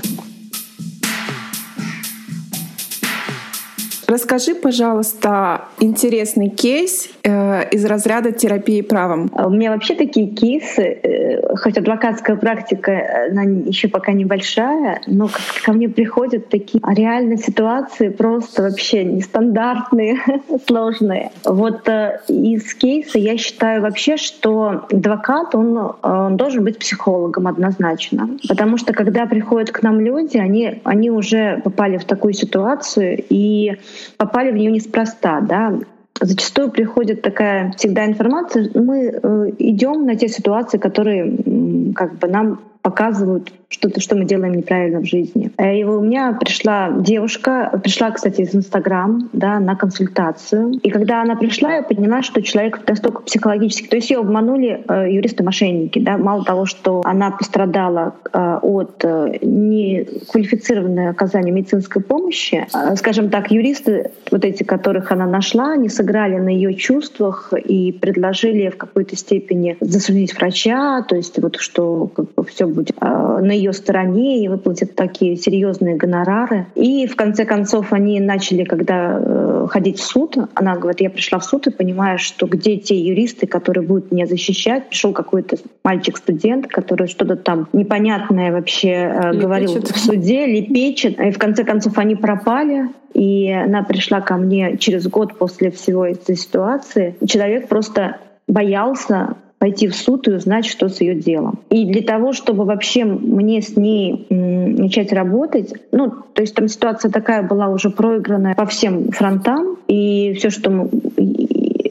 Расскажи, 4.07 4.55
пожалуйста, 4.55 5.64
интересный 5.81 6.49
кейс 6.49 7.09
э, 7.25 7.69
из 7.71 7.85
разряда 7.85 8.31
терапии 8.31 8.81
правом. 8.81 9.29
А 9.35 9.49
у 9.49 9.51
меня 9.51 9.73
вообще 9.73 9.97
такие 9.97 10.29
кейсы, 10.29 10.83
э, 11.03 11.57
хоть 11.57 11.77
адвокатская 11.77 12.37
практика, 12.37 13.27
она 13.31 13.42
еще 13.42 13.88
пока 13.88 14.12
небольшая, 14.12 15.01
но 15.09 15.29
ко 15.64 15.73
мне 15.73 15.88
приходят 15.88 16.49
такие 16.49 16.81
реальные 16.87 17.38
ситуации, 17.38 18.09
просто 18.11 18.62
вообще 18.62 19.03
нестандартные, 19.03 20.19
сложные. 20.69 21.33
Вот 21.45 21.88
э, 21.88 22.21
из 22.29 22.75
кейса 22.75 23.19
я 23.19 23.37
считаю 23.37 23.83
вообще, 23.83 24.16
что 24.16 24.87
адвокат, 24.88 25.57
он, 25.57 25.95
он 26.03 26.37
должен 26.37 26.62
быть 26.62 26.79
психологом 26.79 27.49
однозначно. 27.49 28.31
Потому 28.49 28.77
что 28.77 28.92
когда 28.92 29.27
приходят 29.27 29.73
к 29.73 29.83
нам 29.83 29.99
люди, 29.99 30.37
они, 30.37 30.81
они 30.85 31.11
уже 31.11 31.61
попали 31.64 31.97
в 31.97 32.05
такую 32.05 32.35
ситуацию, 32.35 33.25
и 33.29 33.77
попали 34.16 34.50
в 34.50 34.54
нее 34.54 34.70
неспроста, 34.70 35.40
да, 35.40 35.78
зачастую 36.20 36.70
приходит 36.70 37.22
такая 37.22 37.72
всегда 37.72 38.06
информация, 38.06 38.70
мы 38.74 39.06
э, 39.06 39.50
идем 39.59 40.06
на 40.06 40.16
те 40.16 40.28
ситуации, 40.28 40.78
которые 40.78 41.92
как 41.94 42.18
бы 42.18 42.28
нам 42.28 42.61
показывают 42.82 43.52
что-то, 43.68 44.00
что 44.00 44.16
мы 44.16 44.24
делаем 44.24 44.55
неправильно 44.55 45.00
в 45.00 45.05
жизни. 45.05 45.50
Э, 45.59 45.76
и 45.76 45.85
у 45.85 46.00
меня 46.00 46.33
пришла 46.33 46.90
девушка, 46.90 47.81
пришла, 47.83 48.11
кстати, 48.11 48.42
из 48.42 48.55
Инстаграм, 48.55 49.29
да, 49.33 49.59
на 49.59 49.74
консультацию. 49.74 50.72
И 50.83 50.90
когда 50.90 51.22
она 51.22 51.35
пришла, 51.37 51.74
я 51.74 51.83
поняла, 51.83 52.22
что 52.22 52.42
человек 52.42 52.81
настолько 52.87 53.22
психологически, 53.22 53.88
то 53.88 53.96
есть 53.96 54.11
ее 54.11 54.18
обманули 54.18 54.85
э, 54.88 55.12
юристы-мошенники, 55.12 55.98
да, 55.98 56.16
мало 56.16 56.44
того, 56.44 56.66
что 56.66 57.02
она 57.05 57.31
пострадала 57.33 58.14
э, 58.33 58.59
от 58.62 59.05
э, 59.05 59.38
неквалифицированного 59.42 61.11
оказания 61.11 61.50
медицинской 61.50 62.02
помощи, 62.02 62.66
э, 62.72 62.96
скажем 62.96 63.31
так, 63.31 63.50
юристы, 63.50 64.12
вот 64.31 64.44
эти, 64.44 64.62
которых 64.62 65.11
она 65.11 65.26
нашла, 65.26 65.72
они 65.72 65.88
сыграли 65.88 66.37
на 66.37 66.50
ее 66.50 66.74
чувствах 66.74 67.52
и 67.52 67.92
предложили 67.92 68.68
в 68.68 68.76
какой-то 68.76 69.16
степени 69.16 69.76
засудить 69.81 70.37
врача, 70.37 71.02
то 71.02 71.16
есть 71.16 71.40
вот 71.42 71.57
что 71.57 72.07
как 72.14 72.33
бы, 72.35 72.44
все 72.44 72.66
будет 72.66 72.96
э, 73.00 73.07
на 73.07 73.56
ее 73.57 73.73
стороне 73.73 74.45
и 74.45 74.49
выплатят 74.49 74.95
такие 74.95 75.37
серьезные 75.37 75.97
гонорары. 75.97 76.66
И 76.75 77.07
в 77.07 77.16
конце 77.16 77.45
концов 77.45 77.92
они 77.92 78.21
начали, 78.21 78.64
когда 78.64 79.19
э, 79.21 79.66
ходить 79.71 79.99
в 79.99 80.05
суд, 80.05 80.37
она 80.55 80.77
говорит, 80.77 81.01
я 81.01 81.11
пришла 81.11 81.38
в 81.38 81.45
суд 81.45 81.66
и 81.66 81.71
понимаю, 81.71 82.19
что 82.19 82.47
где 82.47 82.77
те 82.77 82.99
юристы, 82.99 83.47
которые 83.47 83.87
будут 83.87 84.12
меня 84.12 84.27
защищать. 84.27 84.88
Пришел 84.88 85.12
какой-то 85.12 85.57
мальчик-студент, 85.85 86.66
который 86.66 87.09
что-то 87.09 87.37
там 87.37 87.69
непонятное 87.73 88.53
вообще 88.53 88.90
э, 88.90 89.33
говорил 89.33 89.81
в 89.81 89.99
суде, 89.99 90.47
лепечет. 90.47 91.21
И 91.21 91.31
в 91.31 91.38
конце 91.38 91.64
концов 91.64 91.99
они 91.99 92.16
пропали. 92.16 92.88
И 93.14 93.51
она 93.51 93.83
пришла 93.83 94.21
ко 94.21 94.37
мне 94.37 94.77
через 94.77 95.07
год 95.09 95.38
после 95.38 95.71
всего 95.71 96.05
этой 96.05 96.37
ситуации. 96.37 97.16
Человек 97.27 97.69
просто 97.69 98.19
боялся 98.47 99.37
пойти 99.59 99.88
в 99.88 99.95
суд 99.95 100.29
и 100.29 100.33
узнать, 100.33 100.66
что 100.66 100.88
с 100.88 101.01
ее 101.01 101.14
делом. 101.14 101.61
И 101.71 101.87
для 101.87 102.03
того, 102.03 102.33
чтобы 102.33 102.64
вообще 102.64 103.05
мне 103.05 103.62
с 103.62 103.77
ней 103.77 104.27
начать 104.29 105.12
работать, 105.12 105.73
ну, 105.92 106.11
то 106.11 106.42
есть 106.42 106.55
там 106.55 106.69
ситуация 106.69 107.11
такая 107.11 107.42
была 107.42 107.69
уже 107.69 107.90
проигранная 107.90 108.55
по 108.55 108.66
всем 108.66 109.11
фронтам, 109.12 109.79
и 109.88 110.35
все, 110.35 110.51
что 110.51 110.71
мы 110.71 110.90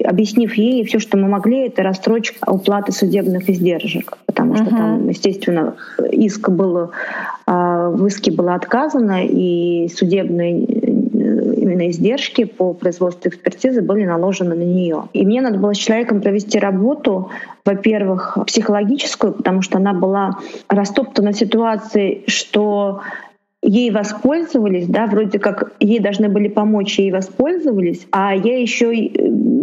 объяснив 0.06 0.54
ей, 0.56 0.86
все, 0.86 1.00
что 1.00 1.18
мы 1.18 1.28
могли, 1.28 1.68
это 1.68 1.84
рассрочка 1.84 2.50
уплаты 2.50 2.92
судебных 2.92 3.50
издержек, 3.50 4.18
потому 4.26 4.56
что 4.56 4.66
uh-huh. 4.66 4.70
там, 4.70 5.10
естественно, 5.10 5.76
иск 6.12 6.50
был, 6.50 6.92
а, 7.48 7.90
в 7.90 8.06
иске 8.06 8.32
было 8.32 8.54
отказано, 8.54 9.26
и 9.26 9.90
судебные 9.90 10.75
именно 11.26 11.90
издержки 11.90 12.46
по 12.46 12.74
производству 12.74 13.30
экспертизы 13.30 13.82
были 13.82 14.06
наложены 14.06 14.56
на 14.56 14.64
нее. 14.64 15.04
И 15.14 15.26
мне 15.26 15.42
надо 15.42 15.58
было 15.58 15.74
с 15.74 15.78
человеком 15.78 16.22
провести 16.22 16.60
работу, 16.60 17.30
во-первых, 17.66 18.38
психологическую, 18.48 19.34
потому 19.34 19.62
что 19.62 19.78
она 19.78 19.94
была 19.94 20.40
растоптана 20.70 21.34
ситуацией, 21.34 22.24
что 22.28 23.02
ей 23.66 23.92
воспользовались, 23.92 24.88
да, 24.88 25.08
вроде 25.08 25.40
как 25.40 25.74
ей 25.80 26.00
должны 26.00 26.30
были 26.30 26.48
помочь, 26.48 27.00
ей 27.00 27.12
воспользовались, 27.12 28.06
а 28.12 28.36
я 28.36 28.60
еще 28.60 28.92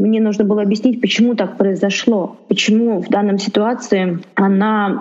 мне 0.03 0.21
нужно 0.21 0.45
было 0.45 0.62
объяснить, 0.62 1.01
почему 1.01 1.35
так 1.35 1.57
произошло, 1.57 2.37
почему 2.49 3.01
в 3.01 3.09
данном 3.09 3.38
ситуации 3.38 4.19
она 4.35 5.01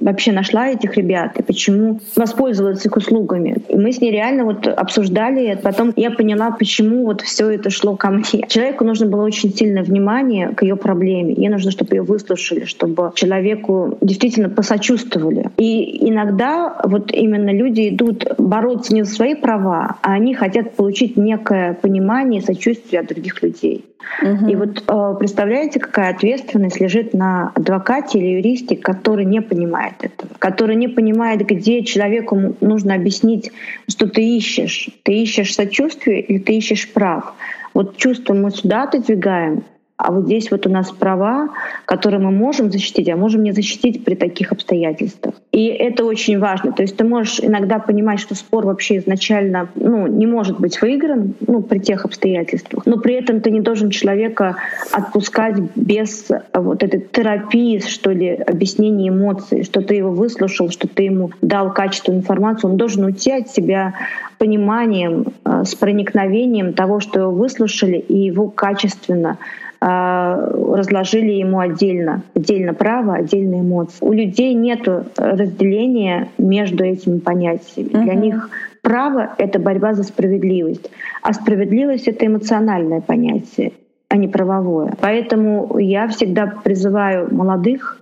вообще 0.00 0.32
нашла 0.32 0.68
этих 0.68 0.96
ребят 0.96 1.38
и 1.38 1.42
почему 1.42 2.00
воспользовалась 2.16 2.84
их 2.84 2.96
услугами. 2.96 3.58
И 3.68 3.76
мы 3.76 3.92
с 3.92 4.00
ней 4.00 4.10
реально 4.10 4.44
вот 4.44 4.66
обсуждали 4.66 5.44
это. 5.46 5.62
Потом 5.62 5.92
я 5.96 6.10
поняла, 6.10 6.50
почему 6.50 7.04
вот 7.04 7.20
все 7.20 7.50
это 7.50 7.70
шло 7.70 7.96
ко 7.96 8.10
мне. 8.10 8.46
Человеку 8.48 8.84
нужно 8.84 9.06
было 9.06 9.22
очень 9.22 9.54
сильное 9.54 9.84
внимание 9.84 10.48
к 10.48 10.62
ее 10.62 10.76
проблеме. 10.76 11.34
Ей 11.34 11.48
нужно, 11.48 11.70
чтобы 11.70 11.94
ее 11.94 12.02
выслушали, 12.02 12.64
чтобы 12.64 13.12
человеку 13.14 13.96
действительно 14.00 14.48
посочувствовали. 14.48 15.50
И 15.56 16.08
иногда 16.08 16.80
вот 16.84 17.12
именно 17.12 17.50
люди 17.50 17.91
идут 17.92 18.24
бороться 18.38 18.94
не 18.94 19.04
за 19.04 19.14
свои 19.14 19.34
права, 19.34 19.96
а 20.02 20.12
они 20.12 20.34
хотят 20.34 20.74
получить 20.74 21.16
некое 21.16 21.74
понимание 21.74 22.40
и 22.40 22.44
сочувствие 22.44 23.00
от 23.00 23.08
других 23.08 23.42
людей. 23.42 23.84
Угу. 24.20 24.48
И 24.48 24.56
вот 24.56 24.84
э, 24.86 25.14
представляете, 25.18 25.80
какая 25.80 26.14
ответственность 26.14 26.80
лежит 26.80 27.14
на 27.14 27.52
адвокате 27.54 28.18
или 28.18 28.36
юристе, 28.36 28.76
который 28.76 29.24
не 29.24 29.40
понимает 29.40 29.94
этого, 30.00 30.30
который 30.38 30.76
не 30.76 30.88
понимает, 30.88 31.46
где 31.46 31.84
человеку 31.84 32.56
нужно 32.60 32.94
объяснить, 32.94 33.52
что 33.88 34.08
ты 34.08 34.22
ищешь. 34.36 34.90
Ты 35.02 35.22
ищешь 35.22 35.54
сочувствие 35.54 36.20
или 36.20 36.38
ты 36.38 36.56
ищешь 36.56 36.92
прав. 36.92 37.32
Вот 37.74 37.96
чувство 37.96 38.34
мы 38.34 38.50
сюда 38.50 38.84
отодвигаем, 38.84 39.64
а 39.96 40.10
вот 40.10 40.24
здесь 40.24 40.50
вот 40.50 40.66
у 40.66 40.70
нас 40.70 40.90
права, 40.90 41.50
которые 41.84 42.20
мы 42.20 42.32
можем 42.32 42.72
защитить, 42.72 43.08
а 43.08 43.16
можем 43.16 43.42
не 43.44 43.52
защитить 43.52 44.04
при 44.04 44.14
таких 44.14 44.50
обстоятельствах. 44.50 45.34
И 45.52 45.66
это 45.66 46.04
очень 46.04 46.38
важно. 46.38 46.72
То 46.72 46.82
есть 46.82 46.96
ты 46.96 47.04
можешь 47.04 47.38
иногда 47.40 47.78
понимать, 47.78 48.18
что 48.18 48.34
спор 48.34 48.66
вообще 48.66 48.98
изначально 48.98 49.68
ну, 49.74 50.06
не 50.06 50.26
может 50.26 50.58
быть 50.58 50.80
выигран 50.80 51.34
ну, 51.46 51.62
при 51.62 51.78
тех 51.78 52.04
обстоятельствах, 52.04 52.84
но 52.86 52.98
при 52.98 53.14
этом 53.14 53.40
ты 53.40 53.50
не 53.50 53.60
должен 53.60 53.90
человека 53.90 54.56
отпускать 54.90 55.56
без 55.76 56.28
вот 56.52 56.82
этой 56.82 57.00
терапии, 57.00 57.78
что 57.78 58.10
ли, 58.10 58.30
объяснения 58.30 59.10
эмоций, 59.10 59.62
что 59.62 59.82
ты 59.82 59.94
его 59.94 60.10
выслушал, 60.10 60.70
что 60.70 60.88
ты 60.88 61.04
ему 61.04 61.30
дал 61.42 61.72
качественную 61.72 62.22
информацию. 62.22 62.70
Он 62.70 62.76
должен 62.76 63.04
уйти 63.04 63.30
от 63.30 63.50
себя 63.50 63.94
пониманием, 64.38 65.26
э, 65.44 65.62
с 65.64 65.76
проникновением 65.76 66.72
того, 66.72 66.98
что 66.98 67.20
его 67.20 67.30
выслушали, 67.30 67.98
и 67.98 68.18
его 68.18 68.48
качественно 68.48 69.38
разложили 69.84 71.32
ему 71.32 71.58
отдельно, 71.58 72.22
отдельно 72.34 72.72
право, 72.72 73.14
отдельно 73.14 73.60
эмоции. 73.60 73.98
У 74.00 74.12
людей 74.12 74.54
нет 74.54 74.86
разделения 75.16 76.28
между 76.38 76.84
этими 76.84 77.18
понятиями. 77.18 77.88
Uh-huh. 77.88 78.04
Для 78.04 78.14
них 78.14 78.50
право— 78.82 79.34
это 79.38 79.58
борьба 79.58 79.94
за 79.94 80.04
справедливость, 80.04 80.90
а 81.22 81.32
справедливость— 81.32 82.06
это 82.08 82.26
эмоциональное 82.26 83.00
понятие 83.00 83.72
а 84.12 84.16
не 84.18 84.28
правовое. 84.28 84.92
Поэтому 85.00 85.78
я 85.78 86.06
всегда 86.06 86.46
призываю 86.62 87.34
молодых 87.34 88.01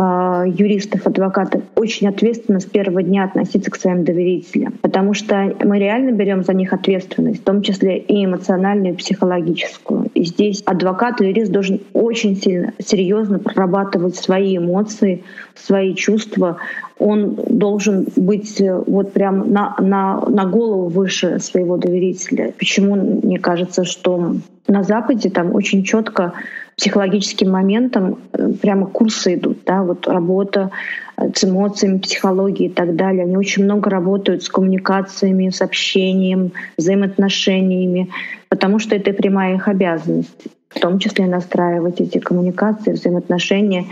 юристов, 0.00 1.06
адвокатов 1.06 1.62
очень 1.74 2.06
ответственно 2.06 2.60
с 2.60 2.64
первого 2.64 3.02
дня 3.02 3.24
относиться 3.24 3.70
к 3.70 3.76
своим 3.76 4.04
доверителям, 4.04 4.74
потому 4.80 5.12
что 5.12 5.56
мы 5.64 5.78
реально 5.80 6.12
берем 6.12 6.44
за 6.44 6.54
них 6.54 6.72
ответственность, 6.72 7.40
в 7.40 7.44
том 7.44 7.62
числе 7.62 7.98
и 7.98 8.24
эмоциональную, 8.24 8.94
и 8.94 8.96
психологическую. 8.96 10.10
И 10.14 10.24
здесь 10.24 10.62
адвокат 10.64 11.20
или 11.20 11.30
юрист 11.30 11.50
должен 11.50 11.80
очень 11.94 12.36
сильно, 12.36 12.72
серьезно 12.78 13.40
прорабатывать 13.40 14.14
свои 14.14 14.56
эмоции, 14.56 15.24
свои 15.56 15.94
чувства. 15.94 16.58
Он 17.00 17.36
должен 17.48 18.06
быть 18.14 18.60
э, 18.60 18.82
вот 18.86 19.12
прям 19.12 19.52
на, 19.52 19.74
на, 19.80 20.20
на 20.28 20.46
голову 20.46 20.88
выше 20.88 21.40
своего 21.40 21.76
доверителя. 21.76 22.52
Почему 22.56 22.94
мне 22.96 23.38
кажется, 23.38 23.84
что 23.84 24.36
на 24.68 24.82
Западе 24.82 25.30
там 25.30 25.54
очень 25.54 25.82
четко 25.82 26.34
психологическим 26.78 27.50
моментом 27.50 28.18
э, 28.32 28.52
прямо 28.62 28.86
курсы 28.86 29.34
идут, 29.34 29.58
да, 29.66 29.82
вот 29.82 30.06
работа 30.06 30.70
э, 31.16 31.30
с 31.34 31.44
эмоциями, 31.44 31.98
психологией 31.98 32.70
и 32.70 32.72
так 32.72 32.94
далее. 32.94 33.24
Они 33.24 33.36
очень 33.36 33.64
много 33.64 33.90
работают 33.90 34.44
с 34.44 34.48
коммуникациями, 34.48 35.50
с 35.50 35.60
общением, 35.60 36.52
взаимоотношениями, 36.78 38.10
потому 38.48 38.78
что 38.78 38.94
это 38.94 39.12
прямая 39.12 39.56
их 39.56 39.66
обязанность, 39.66 40.46
в 40.68 40.78
том 40.78 41.00
числе 41.00 41.26
настраивать 41.26 42.00
эти 42.00 42.18
коммуникации, 42.18 42.92
взаимоотношения 42.92 43.84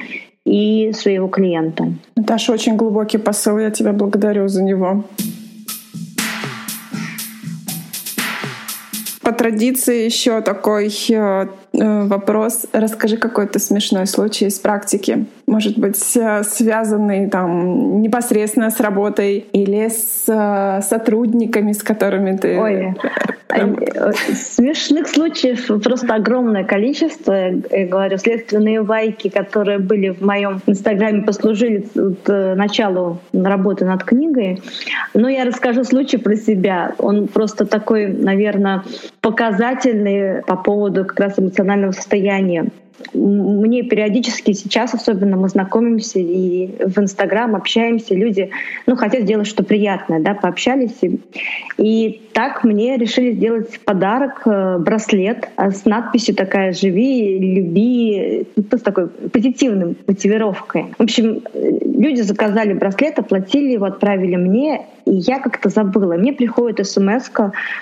и 0.44 0.92
своего 0.92 1.26
клиента. 1.26 1.92
Наташа, 2.14 2.52
очень 2.52 2.76
глубокий 2.76 3.18
посыл, 3.18 3.58
я 3.58 3.72
тебя 3.72 3.92
благодарю 3.92 4.46
за 4.46 4.62
него. 4.62 5.04
По 9.26 9.32
традиции 9.32 10.04
еще 10.04 10.40
такой 10.40 10.86
э, 10.86 11.48
вопрос. 11.76 12.66
Расскажи 12.72 13.16
какой-то 13.16 13.58
смешной 13.58 14.06
случай 14.06 14.46
из 14.46 14.58
практики. 14.58 15.26
Может 15.46 15.78
быть, 15.78 16.16
э, 16.16 16.42
связанный 16.44 17.28
там 17.28 18.00
непосредственно 18.00 18.70
с 18.70 18.80
работой 18.80 19.46
или 19.52 19.88
с 19.88 20.82
сотрудниками, 20.82 21.72
с 21.72 21.82
которыми 21.82 22.36
ты... 22.36 22.58
Ой, 22.58 22.94
смешных 24.34 25.08
случаев 25.08 25.66
просто 25.82 26.14
огромное 26.14 26.64
количество. 26.64 27.32
Я 27.32 27.86
говорю, 27.86 28.18
следственные 28.18 28.82
вайки, 28.82 29.28
которые 29.28 29.78
были 29.78 30.10
в 30.10 30.20
моем 30.20 30.60
инстаграме, 30.66 31.22
послужили 31.22 31.86
началу 32.26 33.20
работы 33.32 33.84
над 33.84 34.04
книгой. 34.04 34.62
Но 35.14 35.28
я 35.28 35.44
расскажу 35.44 35.84
случай 35.84 36.16
про 36.16 36.36
себя. 36.36 36.92
Он 36.98 37.28
просто 37.28 37.66
такой, 37.66 38.08
наверное, 38.08 38.82
показательные 39.20 40.42
по 40.46 40.56
поводу 40.56 41.04
как 41.04 41.20
раз 41.20 41.38
эмоционального 41.38 41.65
состояния. 41.92 42.70
Мне 43.12 43.82
периодически 43.82 44.52
сейчас, 44.52 44.94
особенно 44.94 45.36
мы 45.36 45.48
знакомимся 45.48 46.18
и 46.18 46.70
в 46.82 46.98
Инстаграм 46.98 47.54
общаемся, 47.54 48.14
люди 48.14 48.50
ну, 48.86 48.96
хотят 48.96 49.22
сделать 49.22 49.46
что-то 49.46 49.64
приятное, 49.64 50.20
да, 50.20 50.34
пообщались. 50.34 50.96
И, 51.02 51.20
и 51.76 52.22
так 52.32 52.64
мне 52.64 52.96
решили 52.96 53.32
сделать 53.32 53.80
подарок, 53.80 54.42
э, 54.46 54.78
браслет 54.78 55.48
с 55.56 55.84
надписью 55.84 56.34
такая 56.34 56.72
«Живи, 56.72 57.38
люби», 57.38 58.46
ну, 58.56 58.78
с 58.78 58.82
такой 58.82 59.08
позитивной 59.08 59.96
мотивировкой. 60.06 60.86
В 60.98 61.02
общем, 61.02 61.42
люди 61.96 62.20
заказали 62.20 62.72
браслет, 62.72 63.18
оплатили 63.18 63.72
его, 63.72 63.86
отправили 63.86 64.36
мне, 64.36 64.86
и 65.04 65.14
я 65.14 65.38
как-то 65.38 65.68
забыла. 65.68 66.14
Мне 66.14 66.32
приходит 66.32 66.86
смс 66.86 67.30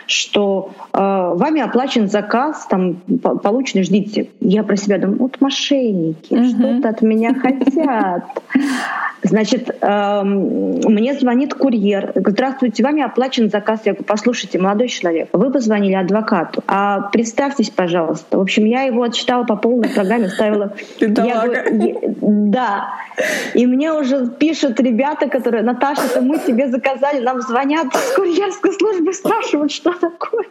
что 0.07 0.73
э, 0.93 0.99
вами 0.99 1.61
оплачен 1.61 2.09
заказ, 2.09 2.67
там, 2.69 2.97
полученный, 3.43 3.83
ждите. 3.83 4.29
Я 4.41 4.63
про 4.63 4.77
себя 4.77 4.99
думаю, 4.99 5.19
вот 5.19 5.41
мошенники, 5.41 6.35
угу. 6.35 6.45
что-то 6.45 6.89
от 6.91 7.03
меня 7.03 7.35
хотят. 7.41 8.25
Значит, 9.23 9.71
э, 9.81 10.23
мне 10.23 11.15
звонит 11.15 11.55
курьер. 11.55 12.13
Здравствуйте, 12.15 12.83
вами 12.83 13.03
оплачен 13.03 13.49
заказ. 13.49 13.81
Я 13.85 13.93
говорю, 13.93 14.05
послушайте, 14.07 14.59
молодой 14.59 14.89
человек, 14.89 15.31
вы 15.33 15.51
позвонили 15.51 15.95
адвокату. 15.95 16.63
А 16.67 17.01
представьтесь, 17.11 17.71
пожалуйста. 17.71 18.37
В 18.37 18.43
общем, 18.43 18.67
я 18.67 18.83
его 18.83 19.03
отчитала 19.03 19.45
по 19.45 19.57
полной 19.57 19.89
программе, 19.89 20.29
ставила... 20.29 20.75
Я 21.01 21.09
говорю, 21.09 22.01
да. 22.21 22.91
И 23.55 23.67
мне 23.67 23.93
уже 23.93 24.04
пишут 24.39 24.81
ребята, 24.81 25.29
которые, 25.29 25.63
Наташа, 25.63 26.03
это 26.03 26.21
мы 26.21 26.39
тебе 26.39 26.69
заказали, 26.69 27.21
нам 27.21 27.41
звонят 27.41 27.95
с 27.95 28.15
курьерской 28.15 28.73
службы, 28.73 29.13
спрашивают, 29.13 29.73
что 29.73 29.93
такое. 29.93 30.47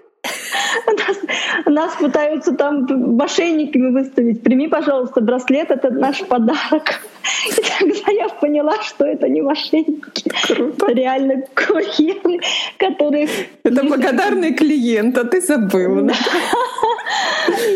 Нас, 0.87 1.17
нас 1.65 1.95
пытаются 1.95 2.53
там 2.53 2.85
мошенниками 3.17 3.91
выставить. 3.91 4.41
Прими, 4.41 4.67
пожалуйста, 4.67 5.21
браслет, 5.21 5.71
это 5.71 5.91
наш 5.91 6.23
подарок. 6.23 7.01
И 7.47 7.61
тогда 7.79 8.11
я 8.11 8.29
поняла, 8.29 8.81
что 8.81 9.05
это 9.05 9.27
не 9.27 9.41
мошенники. 9.41 10.23
Круто. 10.47 10.85
Это 10.85 10.93
реально 10.93 11.43
курьеры, 11.55 12.39
которые... 12.77 13.27
Это 13.63 13.83
благодарный 13.83 14.53
клиент, 14.53 15.17
а 15.17 15.25
ты 15.25 15.41
забыла. 15.41 16.03
Да. 16.03 16.13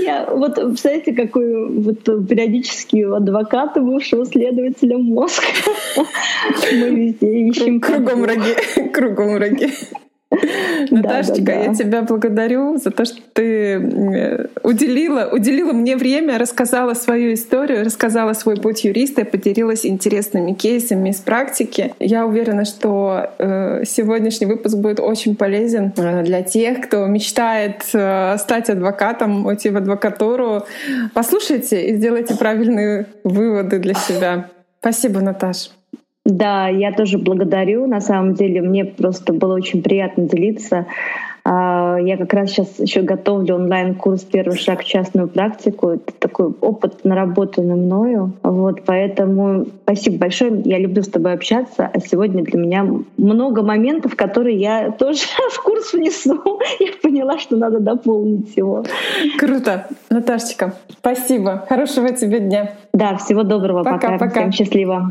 Я, 0.02 0.26
вот, 0.32 0.56
представляете, 0.56 1.14
какой 1.14 1.68
вот 1.70 2.04
периодически 2.28 3.04
адвоката 3.04 3.82
бывшего 3.82 4.26
следователя 4.26 4.98
мозг. 4.98 5.44
Мы 6.72 6.90
везде 6.90 7.50
ищем. 7.50 7.80
Кругом 7.80 8.22
враги. 8.22 8.56
Кругом 8.94 9.36
враги. 9.36 9.70
Наташечка, 10.30 11.42
да, 11.42 11.54
да, 11.54 11.60
да. 11.60 11.64
я 11.64 11.74
тебя 11.74 12.02
благодарю 12.02 12.78
за 12.78 12.92
то, 12.92 13.06
что 13.06 13.22
ты 13.34 14.50
уделила, 14.62 15.30
уделила 15.32 15.72
мне 15.72 15.96
время, 15.96 16.38
рассказала 16.38 16.94
свою 16.94 17.34
историю, 17.34 17.86
рассказала 17.86 18.34
свой 18.34 18.58
путь 18.58 18.84
юриста 18.84 19.22
и 19.22 19.24
поделилась 19.24 19.86
интересными 19.86 20.54
кейсами 20.54 21.10
из 21.10 21.18
практики. 21.18 21.94
Я 22.00 22.26
уверена, 22.26 22.66
что 22.66 23.32
э, 23.38 23.84
сегодняшний 23.86 24.48
выпуск 24.48 24.76
будет 24.76 25.00
очень 25.00 25.36
полезен 25.36 25.94
э, 25.96 26.24
для 26.24 26.42
тех, 26.42 26.82
кто 26.82 27.06
мечтает 27.08 27.84
э, 27.94 28.38
стать 28.38 28.70
адвокатом, 28.70 29.46
уйти 29.46 29.70
в 29.70 29.78
адвокатуру. 29.78 30.66
Послушайте 31.14 31.88
и 31.88 31.96
сделайте 31.96 32.36
правильные 32.36 33.08
выводы 33.24 33.80
для 33.80 33.94
себя. 33.94 34.50
Спасибо, 34.80 35.22
Наташа. 35.22 35.70
Да, 36.28 36.68
я 36.68 36.92
тоже 36.92 37.18
благодарю. 37.18 37.88
На 37.88 38.02
самом 38.02 38.34
деле 38.34 38.62
мне 38.62 38.84
просто 38.84 39.32
было 39.32 39.56
очень 39.56 39.82
приятно 39.82 40.28
делиться. 40.28 40.86
А, 41.46 41.98
я 42.02 42.18
как 42.18 42.34
раз 42.34 42.50
сейчас 42.50 42.78
еще 42.80 43.02
готовлю 43.02 43.56
онлайн-курс 43.56 44.24
«Первый 44.24 44.58
шаг 44.58 44.82
в 44.82 44.86
частную 44.86 45.30
практику». 45.30 45.92
Это 45.92 46.12
такой 46.20 46.48
опыт, 46.60 47.06
наработанный 47.06 47.76
мною. 47.76 48.34
Вот, 48.44 48.82
поэтому 48.86 49.68
спасибо 49.84 50.18
большое. 50.18 50.62
Я 50.66 50.80
люблю 50.80 51.02
с 51.02 51.08
тобой 51.08 51.32
общаться. 51.32 51.90
А 51.94 52.00
сегодня 52.02 52.44
для 52.44 52.60
меня 52.60 52.86
много 53.16 53.64
моментов, 53.64 54.18
которые 54.18 54.58
я 54.58 54.92
тоже 54.92 55.22
в 55.54 55.64
курс 55.64 55.94
внесу. 55.94 56.60
Я 56.82 56.90
поняла, 57.02 57.40
что 57.40 57.56
надо 57.56 57.80
дополнить 57.80 58.58
его. 58.58 58.84
Круто. 59.40 59.88
Наташечка, 60.10 60.74
спасибо. 60.90 61.66
Хорошего 61.70 62.10
тебе 62.10 62.42
дня. 62.42 62.74
Да, 62.92 63.16
всего 63.16 63.44
доброго. 63.44 63.86
Пока. 63.86 64.18
Пока. 64.18 64.42
Всем 64.42 64.52
счастливо. 64.52 65.10